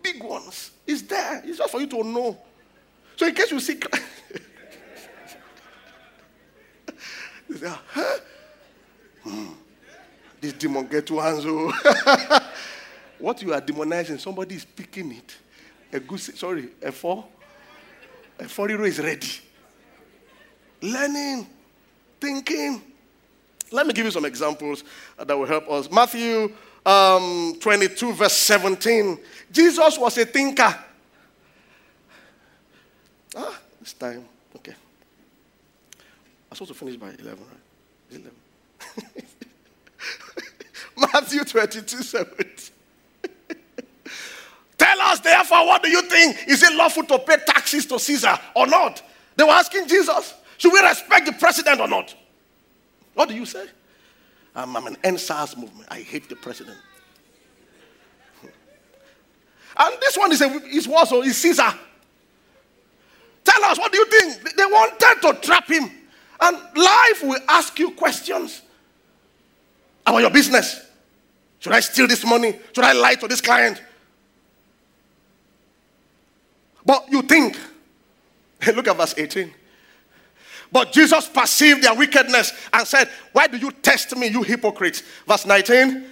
[0.01, 0.71] Big ones.
[0.85, 1.41] It's there.
[1.45, 2.37] It's just for you to know.
[3.15, 4.01] So in case you see crab,
[7.89, 8.17] huh?
[9.23, 9.47] Hmm.
[10.39, 11.43] This demon get hands.
[11.45, 11.71] Oh.
[13.19, 15.37] what you are demonizing, somebody is picking it.
[15.93, 17.25] A good, sorry, a four.
[18.39, 19.29] A four year is ready.
[20.81, 21.45] Learning,
[22.19, 22.81] thinking.
[23.71, 24.83] Let me give you some examples
[25.17, 25.89] that will help us.
[25.91, 26.53] Matthew
[26.85, 29.19] um, 22, verse 17.
[29.51, 30.75] Jesus was a thinker.
[33.35, 34.25] Ah, it's time.
[34.55, 34.73] Okay.
[36.49, 37.39] I'm supposed to finish by 11, right?
[38.11, 38.31] 11.
[41.13, 42.45] Matthew 22, 17.
[44.77, 46.47] Tell us, therefore, what do you think?
[46.47, 49.01] Is it lawful to pay taxes to Caesar or not?
[49.37, 52.13] They were asking Jesus, should we respect the president or not?
[53.13, 53.65] What do you say?
[54.55, 55.87] I'm, I'm an EndSARS movement.
[55.89, 56.77] I hate the president.
[59.77, 61.07] And this one is, a, is what?
[61.07, 61.73] Oh, so is Caesar.
[63.43, 64.55] Tell us, what do you think?
[64.55, 65.89] They wanted to trap him.
[66.41, 68.61] And life will ask you questions
[70.05, 70.85] about your business.
[71.59, 72.59] Should I steal this money?
[72.75, 73.81] Should I lie to this client?
[76.85, 77.57] But you think,
[78.61, 79.51] Hey, look at verse 18.
[80.71, 85.03] But Jesus perceived their wickedness and said, Why do you test me, you hypocrites?
[85.27, 86.05] Verse 19.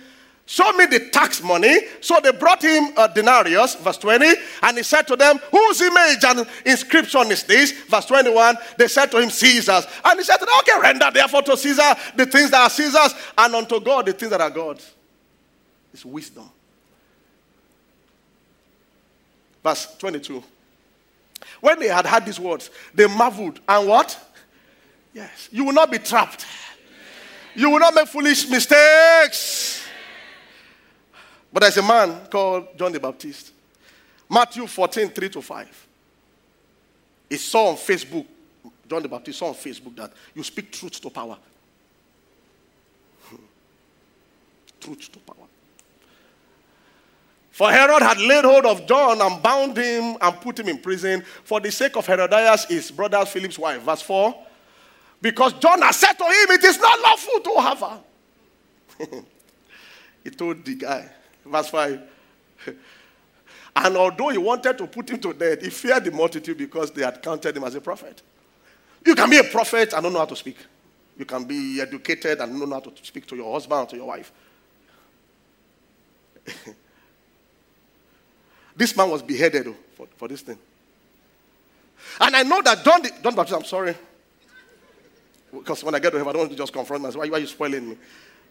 [0.45, 1.81] Show me the tax money.
[2.01, 6.23] So they brought him a denarius, verse 20, and he said to them, Whose image
[6.25, 7.71] and inscription is this?
[7.83, 8.57] Verse 21.
[8.75, 9.85] They said to him, Caesar's.
[10.03, 13.13] And he said to them, Okay, render therefore to Caesar the things that are Caesar's,
[13.37, 14.91] and unto God the things that are God's.
[15.93, 16.49] It's wisdom.
[19.63, 20.43] Verse 22.
[21.61, 23.59] When they had heard these words, they marveled.
[23.67, 24.17] And what?
[25.13, 25.49] Yes.
[25.51, 26.45] You will not be trapped.
[27.55, 29.83] You will not make foolish mistakes.
[31.51, 33.51] But there's a man called John the Baptist.
[34.29, 35.87] Matthew 14, 3 to 5.
[37.29, 38.25] He saw on Facebook,
[38.87, 41.37] John the Baptist saw on Facebook that you speak truth to power.
[44.79, 45.35] Truth to power.
[47.51, 51.23] For Herod had laid hold of John and bound him and put him in prison
[51.43, 53.81] for the sake of Herodias, his brother Philip's wife.
[53.81, 54.45] Verse 4.
[55.21, 58.01] Because John has said to him, It is not lawful to have her.
[60.23, 61.09] he told the guy,
[61.45, 62.01] verse 5.
[63.75, 67.03] and although he wanted to put him to death, he feared the multitude because they
[67.03, 68.21] had counted him as a prophet.
[69.05, 70.57] You can be a prophet and don't know how to speak.
[71.17, 73.95] You can be educated and don't know how to speak to your husband or to
[73.95, 74.31] your wife.
[78.79, 80.57] This man was beheaded oh, for, for this thing.
[82.21, 83.93] And I know that John, the, John Baptist, I'm sorry.
[85.51, 87.23] Because when I get to heaven, I don't want to just confront myself.
[87.23, 87.97] Why, why are you spoiling me?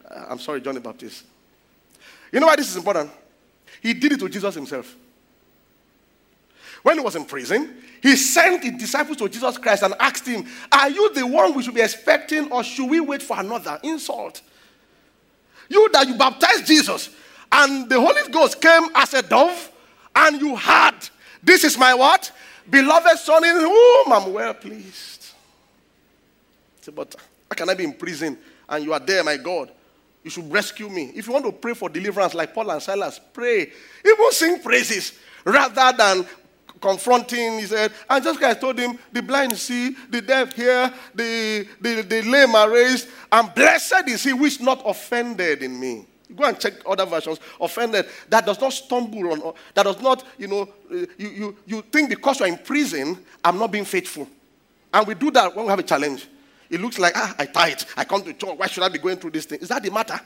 [0.08, 1.24] Uh, I'm sorry, John the Baptist.
[2.32, 3.10] You know why this is important?
[3.80, 4.94] He did it to Jesus himself.
[6.82, 10.46] When he was in prison, he sent the disciples to Jesus Christ and asked him,
[10.70, 14.42] Are you the one we should be expecting, or should we wait for another insult?
[15.68, 17.10] You that you baptized Jesus,
[17.50, 19.72] and the Holy Ghost came as a dove
[20.14, 20.94] and you heard,
[21.42, 22.30] This is my what?
[22.68, 25.17] Beloved Son in whom I'm well pleased.
[26.88, 27.14] Say, but
[27.50, 29.70] how can I be in prison and you are there, my God?
[30.24, 31.12] You should rescue me.
[31.14, 33.70] If you want to pray for deliverance like Paul and Silas, pray.
[34.04, 35.12] Even sing praises
[35.44, 36.26] rather than
[36.80, 37.58] confronting.
[37.58, 42.02] He said, and just guys told him, the blind see, the deaf hear, the, the,
[42.02, 46.06] the lame are raised, and blessed is he which not offended in me.
[46.34, 47.38] Go and check other versions.
[47.60, 48.06] Offended.
[48.28, 52.10] That does not stumble on, that does not, you know, eh, you, you, you think
[52.10, 54.28] because you're in prison, I'm not being faithful.
[54.92, 56.26] And we do that when we have a challenge.
[56.70, 57.82] It looks like, ah, I tithe.
[57.96, 58.56] I come to church.
[58.56, 59.60] Why should I be going through this thing?
[59.60, 60.20] Is that the matter?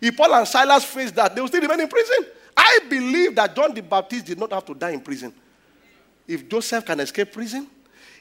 [0.00, 2.26] If Paul and Silas faced that, they will still remain in prison.
[2.56, 5.32] I believe that John the Baptist did not have to die in prison.
[6.26, 7.66] If Joseph can escape prison,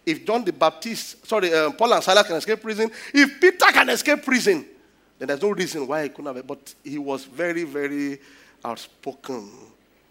[0.06, 3.90] if John the Baptist, sorry, uh, Paul and Silas can escape prison, if Peter can
[3.90, 4.66] escape prison,
[5.20, 6.48] then there's no reason why he couldn't have it.
[6.48, 8.20] But he was very, very
[8.64, 9.52] outspoken.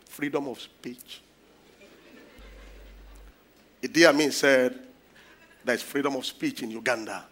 [0.07, 1.23] Freedom of speech.
[3.83, 4.79] Idi Amin said,
[5.65, 7.25] There's freedom of speech in Uganda,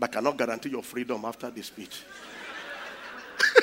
[0.00, 2.02] but cannot guarantee your freedom after the speech.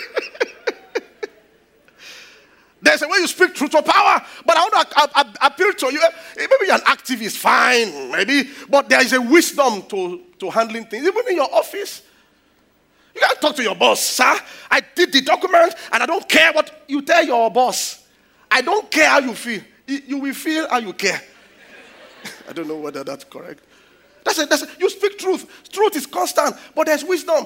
[2.80, 6.00] There's a way you speak truth to power, but I want to appeal to you.
[6.00, 10.86] Eh, maybe you're an activist, fine, maybe, but there is a wisdom to, to handling
[10.86, 12.04] things, even in your office.
[13.15, 14.38] You can't talk to your boss, sir.
[14.69, 18.06] I did the document and I don't care what you tell your boss.
[18.52, 19.62] I don't care how you feel.
[19.88, 21.19] You will feel how you care.
[22.50, 23.63] I don't know whether that's correct.
[24.28, 24.50] That's it.
[24.50, 24.69] That's it.
[24.80, 25.69] You speak truth.
[25.71, 27.46] Truth is constant, but there's wisdom.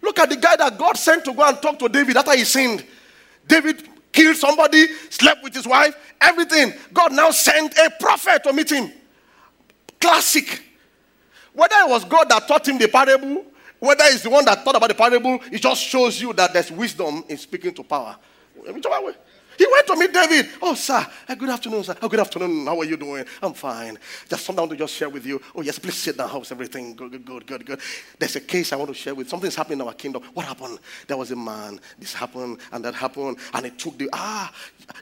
[0.00, 2.44] Look at the guy that God sent to go and talk to David after he
[2.44, 2.84] sinned.
[3.46, 6.72] David killed somebody, slept with his wife, everything.
[6.92, 8.90] God now sent a prophet to meet him.
[10.00, 10.62] Classic.
[11.52, 13.44] Whether it was God that taught him the parable,
[13.78, 16.70] Whether it's the one that thought about the parable, it just shows you that there's
[16.70, 18.16] wisdom in speaking to power.
[18.56, 19.14] Way.
[19.62, 20.48] He went to meet David.
[20.60, 21.06] Oh, sir.
[21.38, 21.96] good afternoon, sir.
[22.02, 22.66] Oh, good afternoon.
[22.66, 23.24] How are you doing?
[23.40, 23.96] I'm fine.
[24.28, 25.40] Just something I want to just share with you.
[25.54, 26.28] Oh, yes, please sit down.
[26.30, 26.96] How's everything?
[26.96, 27.80] Good, good, good, good, good.
[28.18, 29.28] There's a case I want to share with.
[29.28, 30.24] Something's happening in our kingdom.
[30.34, 30.80] What happened?
[31.06, 31.78] There was a man.
[31.96, 33.38] This happened and that happened.
[33.54, 34.10] And it took the.
[34.12, 34.52] Ah,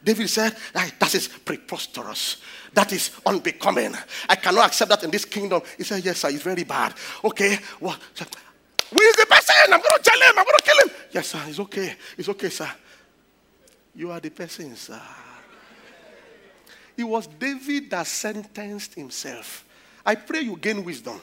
[0.04, 2.36] David said, that is preposterous.
[2.74, 3.94] That is unbecoming.
[4.28, 5.62] I cannot accept that in this kingdom.
[5.78, 6.92] He said, Yes, sir, it's very bad.
[7.24, 7.98] Okay, what?
[8.92, 9.54] Where is the person?
[9.72, 10.38] I'm going to tell him.
[10.38, 10.94] I'm going to kill him.
[11.12, 11.94] Yes, sir, it's okay.
[12.18, 12.70] It's okay, sir.
[13.95, 15.01] You are the person, sir.
[16.97, 19.64] It was David that sentenced himself.
[20.05, 21.20] I pray you gain wisdom.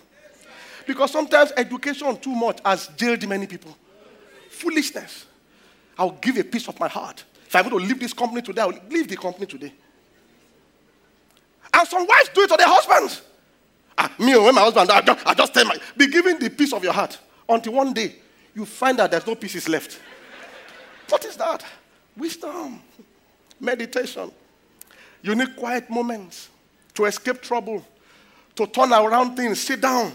[0.86, 3.76] Because sometimes education too much has jailed many people.
[4.50, 5.26] Foolishness.
[5.98, 7.24] I'll give a piece of my heart.
[7.46, 9.74] If I'm going to leave this company today, I'll leave the company today.
[11.74, 13.22] And some wives do it to their husbands.
[13.98, 16.74] Ah, me, when my husband, I just, I just tell my, be giving the piece
[16.74, 17.18] of your heart
[17.50, 18.16] until one day
[18.56, 20.00] you find that there's no pieces left.
[21.10, 21.66] what is that?
[22.18, 22.82] Wisdom,
[23.60, 24.32] meditation.
[25.22, 26.50] You need quiet moments
[26.96, 27.86] to escape trouble,
[28.56, 30.14] to turn around things, sit down.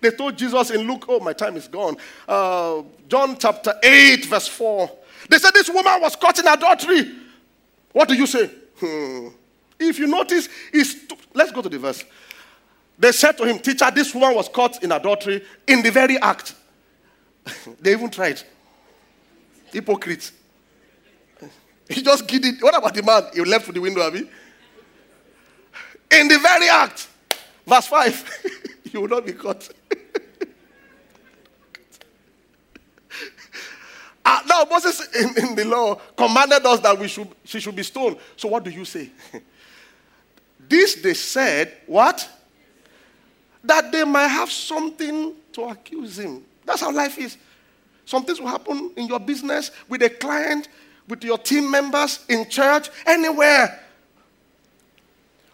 [0.00, 1.96] They told Jesus in Luke, oh, my time is gone.
[2.26, 4.90] Uh, John chapter 8, verse 4.
[5.28, 7.12] They said this woman was caught in adultery.
[7.92, 8.48] What do you say?
[8.78, 9.28] Hmm.
[9.78, 11.04] If you notice, he's,
[11.34, 12.04] let's go to the verse.
[12.98, 16.54] They said to him, Teacher, this woman was caught in adultery in the very act.
[17.80, 18.40] they even tried.
[19.72, 20.32] Hypocrite.
[21.94, 22.62] He just it.
[22.62, 23.24] What about the man?
[23.34, 24.28] He left for the window, Abby.
[26.10, 27.08] In the very act.
[27.66, 28.84] Verse 5.
[28.92, 29.68] you will not be caught.
[34.24, 37.82] uh, now, Moses in, in, the law commanded us that we should, she should be
[37.82, 38.18] stoned.
[38.36, 39.10] So, what do you say?
[40.68, 42.28] this they said, what?
[43.64, 46.44] That they might have something to accuse him.
[46.66, 47.38] That's how life is.
[48.04, 50.68] Some things will happen in your business with a client
[51.08, 53.80] with your team members, in church, anywhere.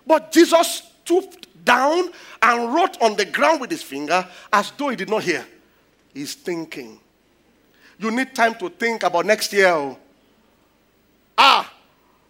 [0.07, 2.11] But Jesus stooped down
[2.43, 5.47] and wrote on the ground with his finger as though he did not hear.
[6.13, 7.01] He's thinking.
[7.99, 9.69] You need time to think about next year.
[9.69, 9.99] Oh.
[11.37, 11.73] Ah,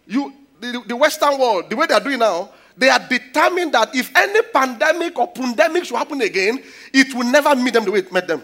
[0.07, 3.95] you the, the Western world, the way they are doing now, they are determined that
[3.95, 6.61] if any pandemic or pandemic should happen again,
[6.93, 8.41] it will never meet them the way it met them.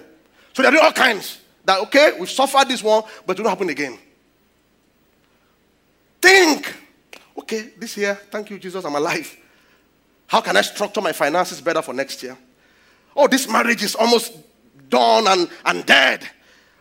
[0.53, 1.39] So they're doing all kinds.
[1.65, 3.97] That okay, we've suffered this one, but it will not happen again.
[6.21, 6.75] Think.
[7.37, 9.35] Okay, this year, thank you, Jesus, I'm alive.
[10.27, 12.37] How can I structure my finances better for next year?
[13.15, 14.33] Oh, this marriage is almost
[14.89, 16.27] done and, and dead.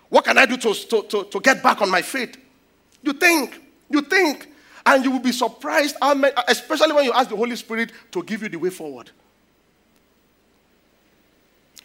[0.08, 2.36] What can I do to, to, to, to get back on my feet?
[3.02, 4.48] You think, you think,
[4.84, 5.96] and you will be surprised,
[6.48, 9.10] especially when you ask the Holy Spirit to give you the way forward.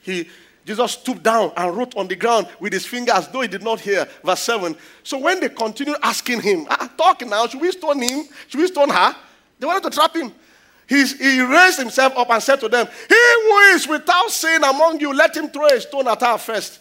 [0.01, 0.27] He,
[0.65, 3.61] Jesus stooped down and wrote on the ground with his finger as though he did
[3.61, 4.07] not hear.
[4.23, 4.75] Verse 7.
[5.03, 8.23] So when they continued asking him, ah, talking now, should we stone him?
[8.47, 9.15] Should we stone her?
[9.59, 10.33] They wanted to trap him.
[10.87, 14.99] He's, he raised himself up and said to them, He who is without sin among
[14.99, 16.79] you, let him throw a stone at her first.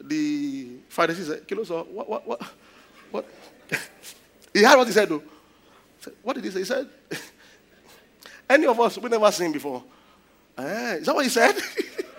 [0.00, 2.42] The Pharisees said, Kiloso, what, what, what,
[3.10, 3.26] what?
[4.54, 5.22] he heard what he said, though.
[6.22, 6.60] What did he say?
[6.60, 6.88] He said,
[8.48, 9.84] Any of us, we never seen before.
[10.56, 11.54] Eh, is that what he said?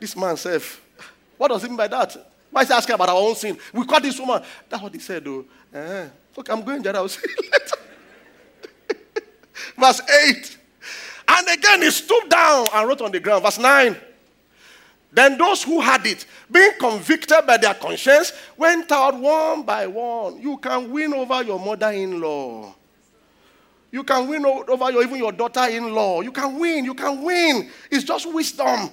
[0.00, 0.62] This man said,
[1.36, 2.16] What does he mean by that?
[2.50, 3.58] Why is he asking about our own sin?
[3.72, 4.42] We caught this woman.
[4.68, 5.44] That's what he said, though.
[6.36, 7.08] Look, I'm going you later.
[9.78, 10.58] Verse 8.
[11.28, 13.44] And again he stooped down and wrote on the ground.
[13.44, 13.96] Verse 9.
[15.12, 20.40] Then those who had it, being convicted by their conscience, went out one by one.
[20.40, 22.74] You can win over your mother in law.
[23.90, 26.20] You can win over your, even your daughter in law.
[26.20, 26.84] You can win.
[26.84, 27.68] You can win.
[27.90, 28.90] It's just wisdom.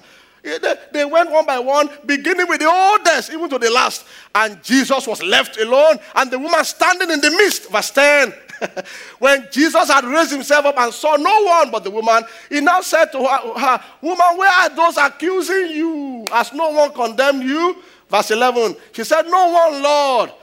[0.91, 4.05] They went one by one, beginning with the oldest, even to the last.
[4.33, 7.69] And Jesus was left alone, and the woman standing in the midst.
[7.69, 8.33] Verse 10.
[9.19, 12.81] when Jesus had raised himself up and saw no one but the woman, he now
[12.81, 16.25] said to her, Woman, where are those accusing you?
[16.31, 17.83] Has no one condemned you?
[18.09, 18.75] Verse 11.
[18.93, 20.33] She said, No one, Lord.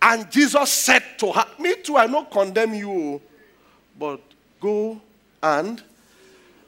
[0.00, 3.20] And Jesus said to her, Me too, I not condemn you,
[3.98, 4.20] but
[4.60, 5.00] go
[5.42, 5.82] and,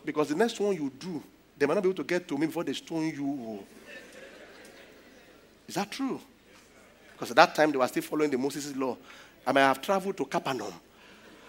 [0.04, 1.22] because the next one you do,
[1.64, 3.64] they might not be able to get to me before they stone you.
[5.66, 6.20] Is that true?
[7.14, 8.98] Because at that time they were still following the Moses' law.
[9.46, 10.74] I might have traveled to Capernaum.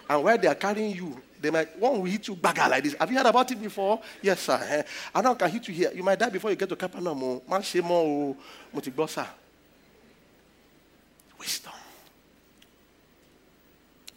[0.09, 2.95] And where they are carrying you, they might one will hit you bagger like this.
[2.97, 3.99] Have you heard about it before?
[4.22, 4.57] Yes, sir.
[4.70, 4.84] Eh?
[5.13, 5.91] I now can hit you here.
[5.93, 7.22] You might die before you get to Capernaum.
[7.22, 7.43] Oh.
[7.49, 7.61] Man,
[7.91, 8.38] oh,
[11.38, 11.74] Wisdom.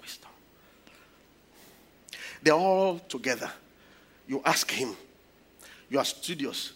[0.01, 0.31] Wisdom.
[2.41, 3.51] They're all together.
[4.29, 4.95] You ask him.
[5.91, 6.73] You are studious.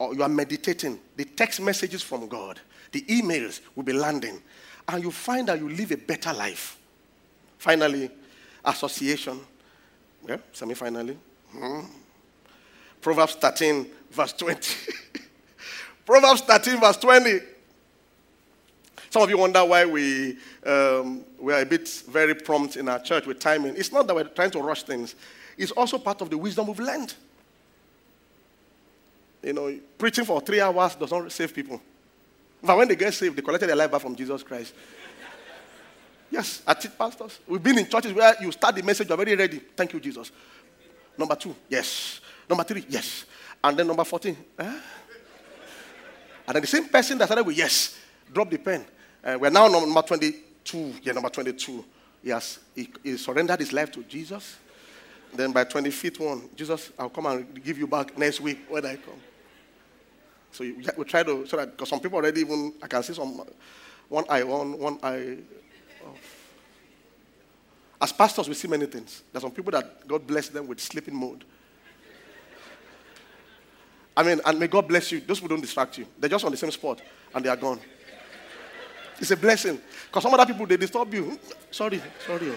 [0.00, 2.58] or you are meditating, the text messages from God,
[2.90, 4.40] the emails will be landing,
[4.88, 6.78] and you find that you live a better life.
[7.58, 8.10] Finally,
[8.64, 9.38] association.
[10.26, 11.18] Yeah, semi finally.
[11.52, 11.80] Hmm.
[13.02, 14.74] Proverbs 13, verse 20.
[16.06, 17.40] Proverbs 13, verse 20.
[19.10, 23.00] Some of you wonder why we, um, we are a bit very prompt in our
[23.00, 23.76] church with timing.
[23.76, 25.14] It's not that we're trying to rush things,
[25.58, 27.14] it's also part of the wisdom we've learned.
[29.42, 31.80] You know, preaching for three hours does not save people.
[32.62, 34.74] But when they get saved, they collected their life back from Jesus Christ.
[36.30, 37.38] yes, I teach pastors.
[37.46, 39.58] We've been in churches where you start the message, you're very ready.
[39.74, 40.30] Thank you, Jesus.
[41.16, 42.20] Number two, yes.
[42.48, 43.24] Number three, yes.
[43.62, 44.80] And then number 14, eh?
[46.46, 47.98] And then the same person that started with yes,
[48.32, 48.84] drop the pen.
[49.22, 50.94] Uh, we're now number 22.
[51.02, 51.84] Yeah, number 22.
[52.22, 54.56] Yes, he, he surrendered his life to Jesus.
[55.32, 58.96] Then by 25th one, Jesus, I'll come and give you back next week when I
[58.96, 59.20] come.
[60.52, 63.14] So we, we try to, so that, because some people already even, I can see
[63.14, 63.42] some,
[64.08, 65.36] one eye, one, one eye.
[68.00, 69.22] As pastors, we see many things.
[69.32, 71.44] There's some people that God bless them with sleeping mode.
[74.16, 75.20] I mean, and may God bless you.
[75.20, 76.06] Those people don't distract you.
[76.18, 77.00] They're just on the same spot
[77.34, 77.80] and they are gone.
[79.18, 79.78] It's a blessing.
[80.06, 81.38] Because some other people, they disturb you.
[81.70, 82.52] Sorry, sorry.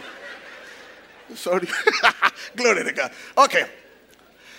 [1.35, 1.67] Sorry.
[2.55, 3.11] Glory to God.
[3.37, 3.65] Okay.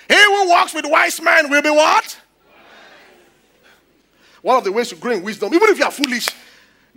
[0.08, 2.20] He who walks with wise men will be what?
[4.44, 6.28] One of the ways to grow in wisdom, even if you are foolish,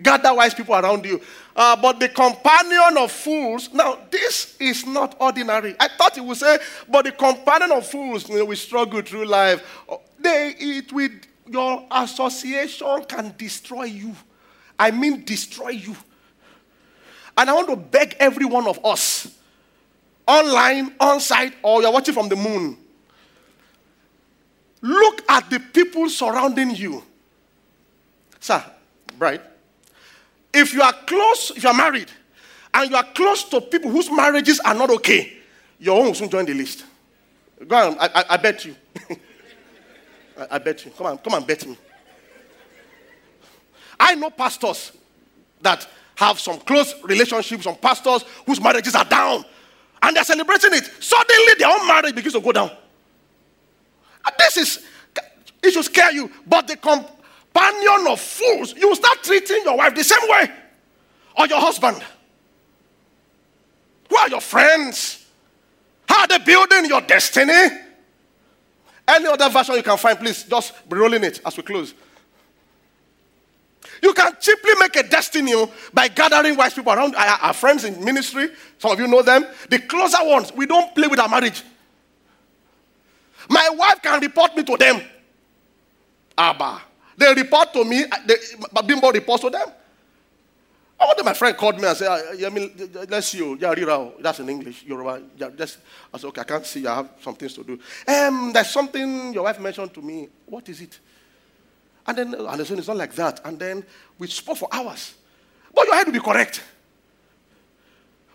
[0.04, 1.22] gather wise people around you.
[1.56, 5.74] Uh, but the companion of fools, now this is not ordinary.
[5.80, 9.28] I thought it would say, but the companion of fools, you know, we struggle through
[9.28, 9.64] life.
[10.20, 11.14] They, it with
[11.48, 14.14] your association can destroy you.
[14.78, 15.96] I mean, destroy you.
[17.38, 19.34] And I want to beg every one of us,
[20.28, 22.78] online, on site, or you're watching from the moon,
[24.82, 27.04] look at the people surrounding you.
[28.48, 28.64] Sir,
[29.20, 29.42] right?
[30.54, 32.10] If you are close, if you are married,
[32.74, 35.34] and you are close to people whose marriages are not okay,
[35.78, 36.86] your own will soon join the list.
[37.68, 38.74] Go on, I, I, I bet you.
[40.40, 40.92] I, I bet you.
[40.92, 41.78] Come on, come and bet me.
[44.00, 44.94] I know pastors
[45.62, 45.86] that
[46.16, 49.44] have some close relationships, some pastors whose marriages are down,
[50.02, 50.90] and they're celebrating it.
[51.02, 52.72] Suddenly, their own marriage begins to go down.
[54.40, 54.86] This is,
[55.62, 56.32] it should scare you.
[56.46, 56.78] But the
[57.58, 60.52] companion of fools, you start treating your wife the same way,
[61.38, 62.04] or your husband.
[64.10, 65.26] Who are your friends?
[66.08, 67.78] How are they building your destiny?
[69.08, 71.94] Any other version you can find, please just be rolling it as we close.
[74.02, 77.84] You can cheaply make a destiny oh, by gathering wise people around our, our, friends
[77.84, 78.50] in ministry.
[78.78, 79.46] Some of you know them.
[79.70, 81.64] The closer ones, we don't play with our marriage.
[83.50, 85.02] My wife can report me to them.
[86.38, 86.82] Abba.
[87.18, 88.36] They report to me, uh, they,
[88.86, 89.68] Bimbo reports to them.
[91.00, 92.72] One day my friend called me and said, ah, yeah, I mean,
[93.10, 93.58] let's see you.
[93.60, 94.84] Yeah, That's in English.
[94.84, 95.22] Yoruba.
[95.38, 95.78] Yeah, just,
[96.14, 96.82] I said, okay, I can't see.
[96.82, 96.90] You.
[96.90, 97.80] I have some things to do.
[98.08, 100.28] Um, there's something your wife mentioned to me.
[100.46, 101.00] What is it?
[102.08, 103.42] And then, uh, and said, it's not like that.
[103.46, 103.86] And then
[104.18, 105.14] we spoke for hours.
[105.74, 106.64] But your head will be correct.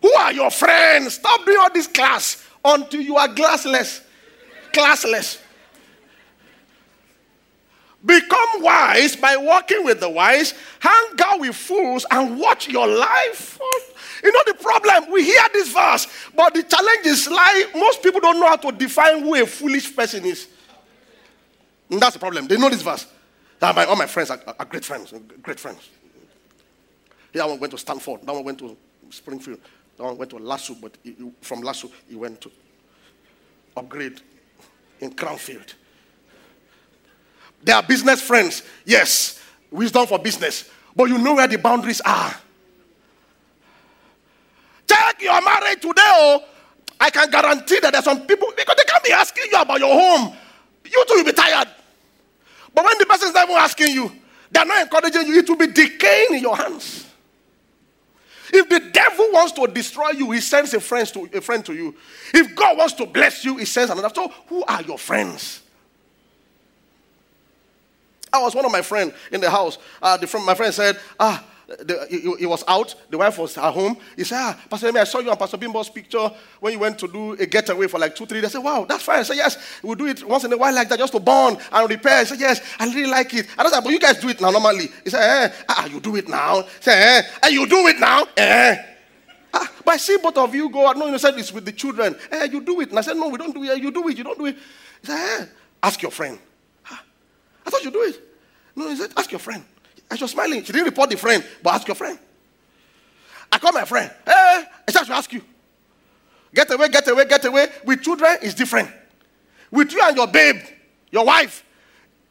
[0.01, 1.15] Who are your friends?
[1.15, 4.03] Stop doing all this class until you are glassless.
[4.73, 5.42] Classless.
[8.05, 13.61] Become wise by walking with the wise, hang out with fools, and watch your life.
[14.25, 15.13] You know the problem?
[15.13, 18.73] We hear this verse, but the challenge is like most people don't know how to
[18.73, 20.49] define who a foolish person is.
[21.91, 22.49] And that's the problem.
[22.49, 23.07] They know this verse.
[23.61, 25.89] My, all my friends are, are, great friends, great friends.
[27.33, 28.23] Yeah, one went to Stanford.
[28.23, 28.77] That one went to
[29.11, 29.61] Springfield.
[29.97, 32.51] That one went to LASU, but he, from LASU he went to
[33.77, 34.21] upgrade
[35.01, 35.75] in Crownfield.
[37.63, 38.63] They are business friends.
[38.85, 39.41] Yes,
[39.71, 40.69] wisdom for business.
[40.95, 42.35] But you know where the boundaries are.
[44.87, 46.45] Check your marriage today, oh.
[47.01, 49.93] I can guarantee that there's some people, because they can't be asking you about your
[49.93, 50.37] home.
[50.85, 51.69] You too will be tired.
[52.75, 54.13] But when the person is not even asking you,
[54.51, 57.07] they're not encouraging you, it will be decaying in your hands.
[58.53, 61.73] If the devil wants to destroy you, he sends a friend to, a friend to
[61.73, 61.95] you.
[62.35, 64.11] If God wants to bless you, he sends another.
[64.15, 65.62] So, who are your friends?
[68.33, 69.79] I was one of my friends in the house.
[70.01, 73.57] Uh, the friend, my friend said, Ah, the, he, he, was out, the wife was
[73.57, 73.97] at home.
[74.17, 76.31] He said, Ah, Pastor Amy, I saw you on Pastor Bimbo's picture
[76.61, 78.51] when you went to do a getaway for like two, three days.
[78.51, 79.21] I said, Wow, that's fine.
[79.21, 81.59] I said, Yes, we'll do it once in a while like that just to bond
[81.71, 82.19] and repair.
[82.19, 83.47] I said, Yes, I really like it.
[83.57, 84.89] I said, But you guys do it now normally.
[85.05, 86.63] He said, Eh, ah, you do it now.
[86.63, 88.25] He said, Eh, eh, you do it now.
[88.37, 88.77] Eh.
[89.55, 90.97] Ah, but I see both of you go out.
[90.97, 92.17] No, you said it's with the children.
[92.31, 92.91] Eh, you do it.
[92.91, 93.83] And I said, No, we don't do it.
[93.83, 94.17] You do it.
[94.17, 94.57] You don't do it.
[95.01, 95.47] He said, Eh,
[95.83, 96.39] ask your friend.
[97.67, 97.71] Ah.
[97.71, 98.21] thought you'd do it.
[98.75, 99.65] No, he said, ask your friend.
[100.11, 100.63] And she was smiling.
[100.65, 102.19] She didn't report the friend, but ask your friend.
[103.51, 104.11] I call my friend.
[104.25, 105.43] Hey, I said, I should ask you.
[106.55, 107.69] Get away, get away, get away.
[107.85, 108.91] With children, it's different.
[109.71, 110.61] With you and your babe,
[111.11, 111.65] your wife,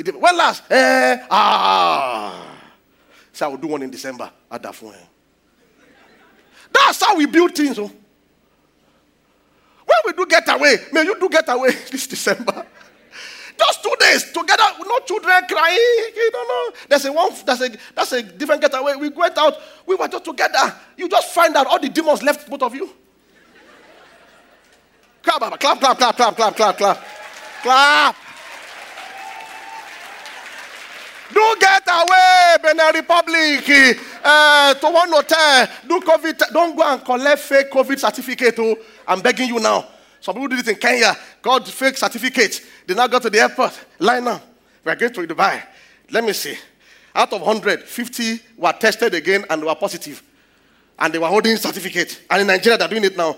[0.07, 0.63] it, when last?
[0.69, 2.57] Eh, ah.
[3.34, 4.97] So I will do one in December at that point.
[6.73, 7.77] That's how we build things.
[7.79, 7.91] Oh.
[9.86, 12.65] When we do get away, may you do get away this December.
[13.62, 15.78] Just two days together, no children crying.
[16.16, 16.80] You don't know.
[16.89, 17.32] There's a one.
[17.45, 18.95] That's a that's a different getaway.
[18.95, 19.55] We went out.
[19.86, 20.74] We were just together.
[20.97, 22.89] You just find out all the demons left both of you.
[25.22, 27.05] Clap, clap, clap, clap, clap, clap, clap, clap,
[27.62, 28.16] clap.
[31.32, 33.97] Do get away, Benin Republic.
[34.24, 36.51] Uh, to one hotel, do COVID.
[36.51, 38.55] Don't go and collect fake COVID certificate.
[38.57, 38.76] Oh,
[39.07, 39.88] I'm begging you now.
[40.22, 42.61] Some people did it in Kenya, got fake certificates.
[42.86, 43.78] They now go to the airport.
[43.99, 44.47] Line up.
[44.86, 45.63] We're going to Dubai.
[46.11, 46.55] Let me see.
[47.13, 50.22] Out of 100, 50 were tested again and were positive.
[50.97, 52.19] And they were holding certificates.
[52.30, 53.36] And in Nigeria, they're doing it now.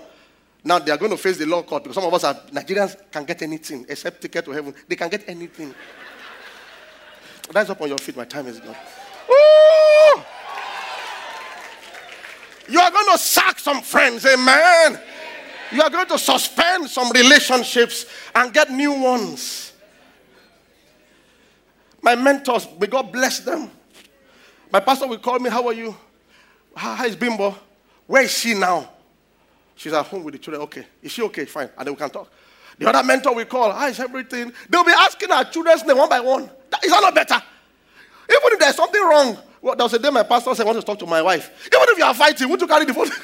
[0.62, 2.96] Now they are going to face the law court because some of us are Nigerians
[3.10, 4.74] can get anything except ticket to heaven.
[4.86, 5.74] They can get anything.
[7.54, 8.16] Rise up on your feet.
[8.16, 8.76] My time is gone.
[9.30, 10.22] Ooh!
[12.68, 14.24] You are going to sack some friends.
[14.26, 15.00] Amen.
[15.74, 19.72] You are going to suspend some relationships and get new ones.
[22.00, 23.68] My mentors, may God bless them.
[24.70, 25.96] My pastor will call me, How are you?
[26.76, 27.56] Ah, How is Bimbo?
[28.06, 28.88] Where is she now?
[29.74, 30.62] She's at home with the children.
[30.62, 30.86] Okay.
[31.02, 31.44] Is she okay?
[31.44, 31.70] Fine.
[31.76, 32.30] And then we can talk.
[32.78, 34.52] The other mentor will call, ah, How is everything?
[34.68, 36.44] They'll be asking our children's name one by one.
[36.84, 37.42] Is that not better?
[38.30, 40.78] Even if there's something wrong, well, there was a day my pastor said, I want
[40.78, 41.50] to talk to my wife.
[41.66, 43.08] Even if you are fighting, would you carry the phone?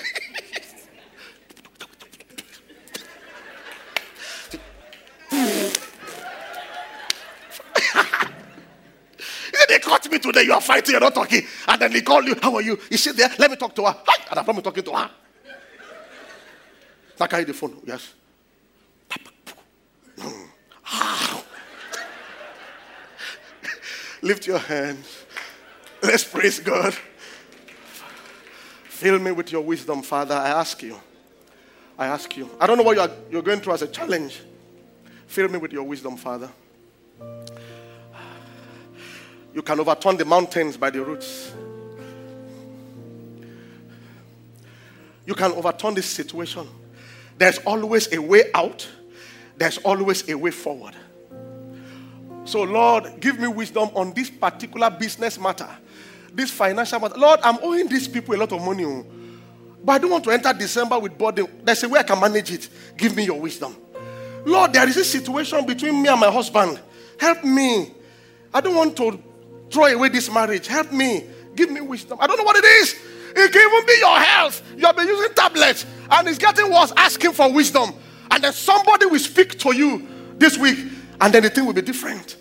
[9.70, 10.42] they caught me today.
[10.42, 11.42] You are fighting, you're not talking.
[11.68, 12.34] And then they call you.
[12.42, 12.78] How are you?
[12.90, 13.30] You sit there.
[13.38, 13.96] Let me talk to her.
[14.06, 14.24] Hi.
[14.30, 15.10] And I'm probably talking to her.
[17.20, 17.76] I carry the phone.
[17.84, 18.14] Yes.
[24.22, 25.24] Lift your hands.
[26.02, 26.94] Let's praise God.
[28.84, 30.34] Fill me with your wisdom, Father.
[30.34, 30.98] I ask you.
[31.98, 32.48] I ask you.
[32.58, 34.40] I don't know what you are, you're going through as a challenge.
[35.26, 36.50] Fill me with your wisdom, Father.
[39.54, 41.52] You can overturn the mountains by the roots.
[45.26, 46.68] You can overturn this situation.
[47.38, 48.86] There's always a way out,
[49.56, 50.94] there's always a way forward.
[52.44, 55.68] So, Lord, give me wisdom on this particular business matter,
[56.32, 57.18] this financial matter.
[57.18, 59.06] Lord, I'm owing these people a lot of money, oh.
[59.84, 61.46] but I don't want to enter December with burden.
[61.62, 62.68] There's a way I can manage it.
[62.96, 63.76] Give me your wisdom.
[64.44, 66.80] Lord, there is a situation between me and my husband.
[67.18, 67.92] Help me.
[68.52, 69.22] I don't want to
[69.70, 70.66] throw away this marriage.
[70.66, 71.26] Help me.
[71.54, 72.18] Give me wisdom.
[72.20, 72.94] I don't know what it is.
[73.36, 74.62] It can even be your health.
[74.76, 77.92] You have been using tablets and it's getting worse, asking for wisdom.
[78.30, 80.06] And then somebody will speak to you
[80.38, 80.78] this week,
[81.20, 82.36] and then the thing will be different.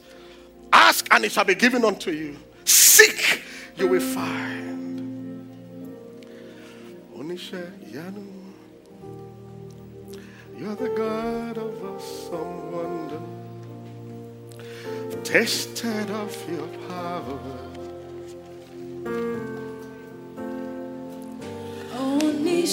[0.72, 2.38] Ask and it shall be given unto you.
[2.64, 3.44] Seek,
[3.76, 4.60] you will find.
[10.60, 13.29] You're the God of awesome wonder.
[15.24, 17.40] Tasted of your power.
[21.96, 22.66] Only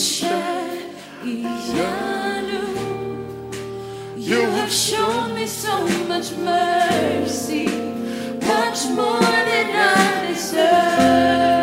[4.16, 11.55] you have shown me so much mercy, much more than I deserve.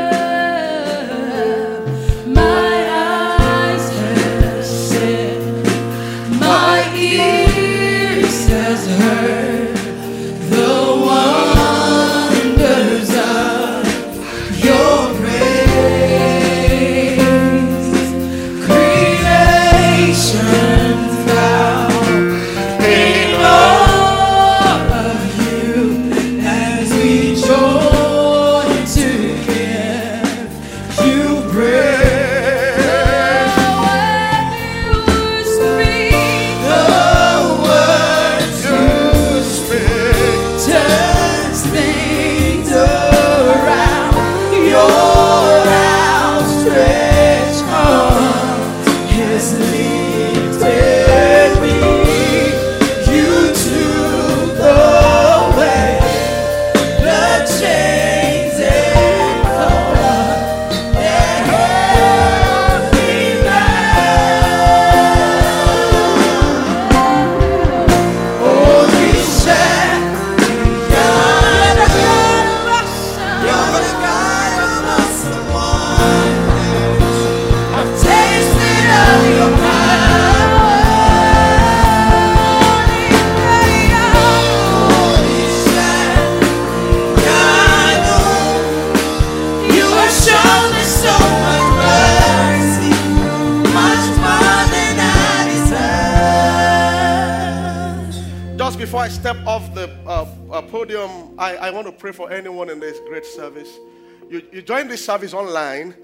[104.93, 105.95] This service online,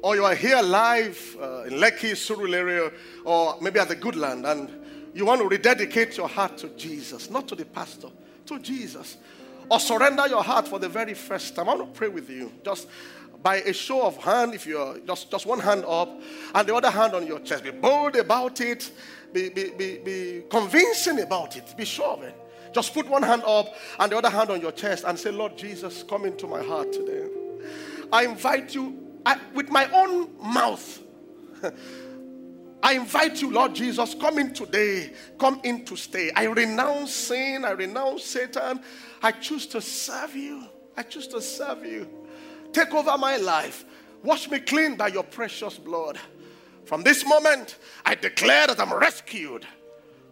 [0.00, 2.94] or you are here live uh, in Lekki, Surulere,
[3.26, 4.70] or maybe at the Goodland, and
[5.12, 8.08] you want to rededicate your heart to Jesus, not to the pastor,
[8.46, 9.18] to Jesus.
[9.70, 11.68] Or surrender your heart for the very first time.
[11.68, 12.50] I want to pray with you.
[12.64, 12.88] Just
[13.42, 16.08] by a show of hand, if you're just, just one hand up
[16.54, 17.64] and the other hand on your chest.
[17.64, 18.90] Be bold about it,
[19.30, 22.34] be, be, be, be convincing about it, be sure of it.
[22.72, 25.58] Just put one hand up and the other hand on your chest and say, Lord
[25.58, 27.28] Jesus, come into my heart today.
[28.12, 31.00] I invite you I, with my own mouth.
[32.82, 35.12] I invite you, Lord Jesus, come in today.
[35.38, 36.30] Come in to stay.
[36.34, 37.64] I renounce sin.
[37.64, 38.80] I renounce Satan.
[39.22, 40.64] I choose to serve you.
[40.96, 42.08] I choose to serve you.
[42.72, 43.84] Take over my life.
[44.22, 46.18] Wash me clean by your precious blood.
[46.84, 49.66] From this moment, I declare that I'm rescued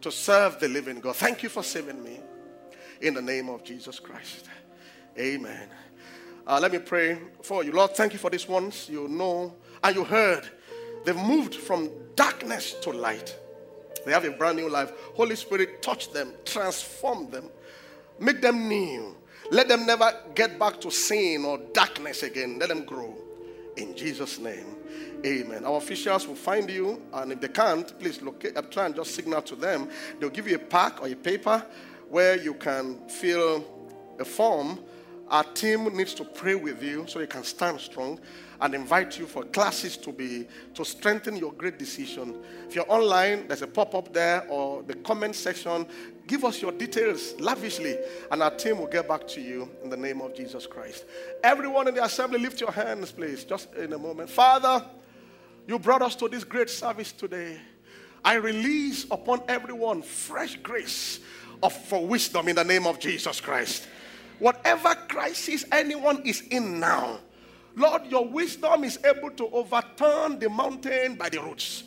[0.00, 1.16] to serve the living God.
[1.16, 2.20] Thank you for saving me.
[3.00, 4.48] In the name of Jesus Christ.
[5.18, 5.68] Amen.
[6.46, 7.72] Uh, let me pray for you.
[7.72, 10.48] Lord, thank you for these ones you know and you heard.
[11.04, 13.36] They've moved from darkness to light.
[14.04, 14.92] They have a brand new life.
[15.14, 17.50] Holy Spirit, touch them, transform them,
[18.20, 19.16] make them new.
[19.50, 22.58] Let them never get back to sin or darkness again.
[22.58, 23.14] Let them grow.
[23.76, 24.76] In Jesus' name.
[25.24, 25.64] Amen.
[25.64, 29.14] Our officials will find you, and if they can't, please locate, uh, try and just
[29.14, 29.88] signal to them.
[30.18, 31.64] They'll give you a pack or a paper
[32.08, 33.64] where you can fill
[34.18, 34.78] a form.
[35.28, 38.20] Our team needs to pray with you so you can stand strong
[38.60, 42.36] and invite you for classes to be to strengthen your great decision.
[42.68, 45.86] If you're online, there's a pop-up there or the comment section.
[46.26, 47.98] Give us your details lavishly,
[48.30, 51.04] and our team will get back to you in the name of Jesus Christ.
[51.42, 54.30] Everyone in the assembly, lift your hands, please, just in a moment.
[54.30, 54.84] Father,
[55.66, 57.58] you brought us to this great service today.
[58.24, 61.20] I release upon everyone fresh grace
[61.62, 63.86] of, for wisdom in the name of Jesus Christ.
[64.38, 67.20] Whatever crisis anyone is in now,
[67.74, 71.84] Lord, your wisdom is able to overturn the mountain by the roots.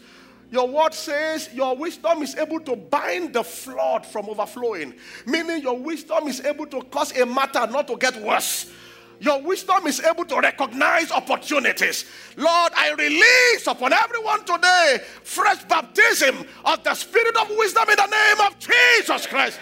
[0.52, 4.96] Your word says your wisdom is able to bind the flood from overflowing,
[5.26, 8.72] meaning your wisdom is able to cause a matter not to get worse.
[9.20, 12.06] Your wisdom is able to recognize opportunities.
[12.38, 18.06] Lord, I release upon everyone today fresh baptism of the spirit of wisdom in the
[18.08, 19.60] name of Jesus Christ.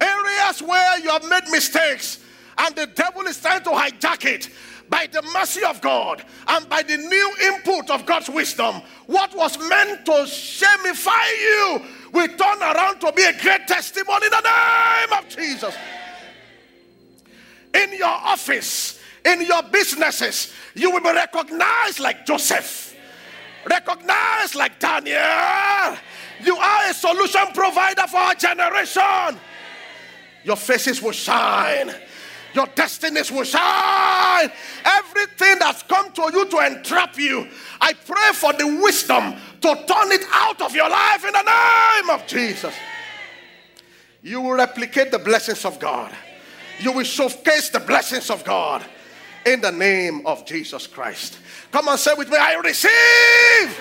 [0.00, 2.20] Areas where you have made mistakes,
[2.58, 4.50] and the devil is trying to hijack it
[4.88, 8.82] by the mercy of God and by the new input of God's wisdom.
[9.06, 11.82] What was meant to shamify you
[12.12, 15.74] will turn around to be a great testimony in the name of Jesus.
[17.74, 22.94] In your office, in your businesses, you will be recognized like Joseph,
[23.68, 25.96] recognized like Daniel.
[26.44, 29.40] You are a solution provider for our generation.
[30.44, 31.94] Your faces will shine
[32.54, 34.50] your destinies will shine.
[34.84, 37.48] Everything that's come to you to entrap you,
[37.80, 42.10] I pray for the wisdom to turn it out of your life in the name
[42.10, 42.74] of Jesus.
[44.22, 46.14] You will replicate the blessings of God.
[46.80, 48.84] You will showcase the blessings of God
[49.44, 51.38] in the name of Jesus Christ.
[51.70, 53.80] Come and say with me, I receive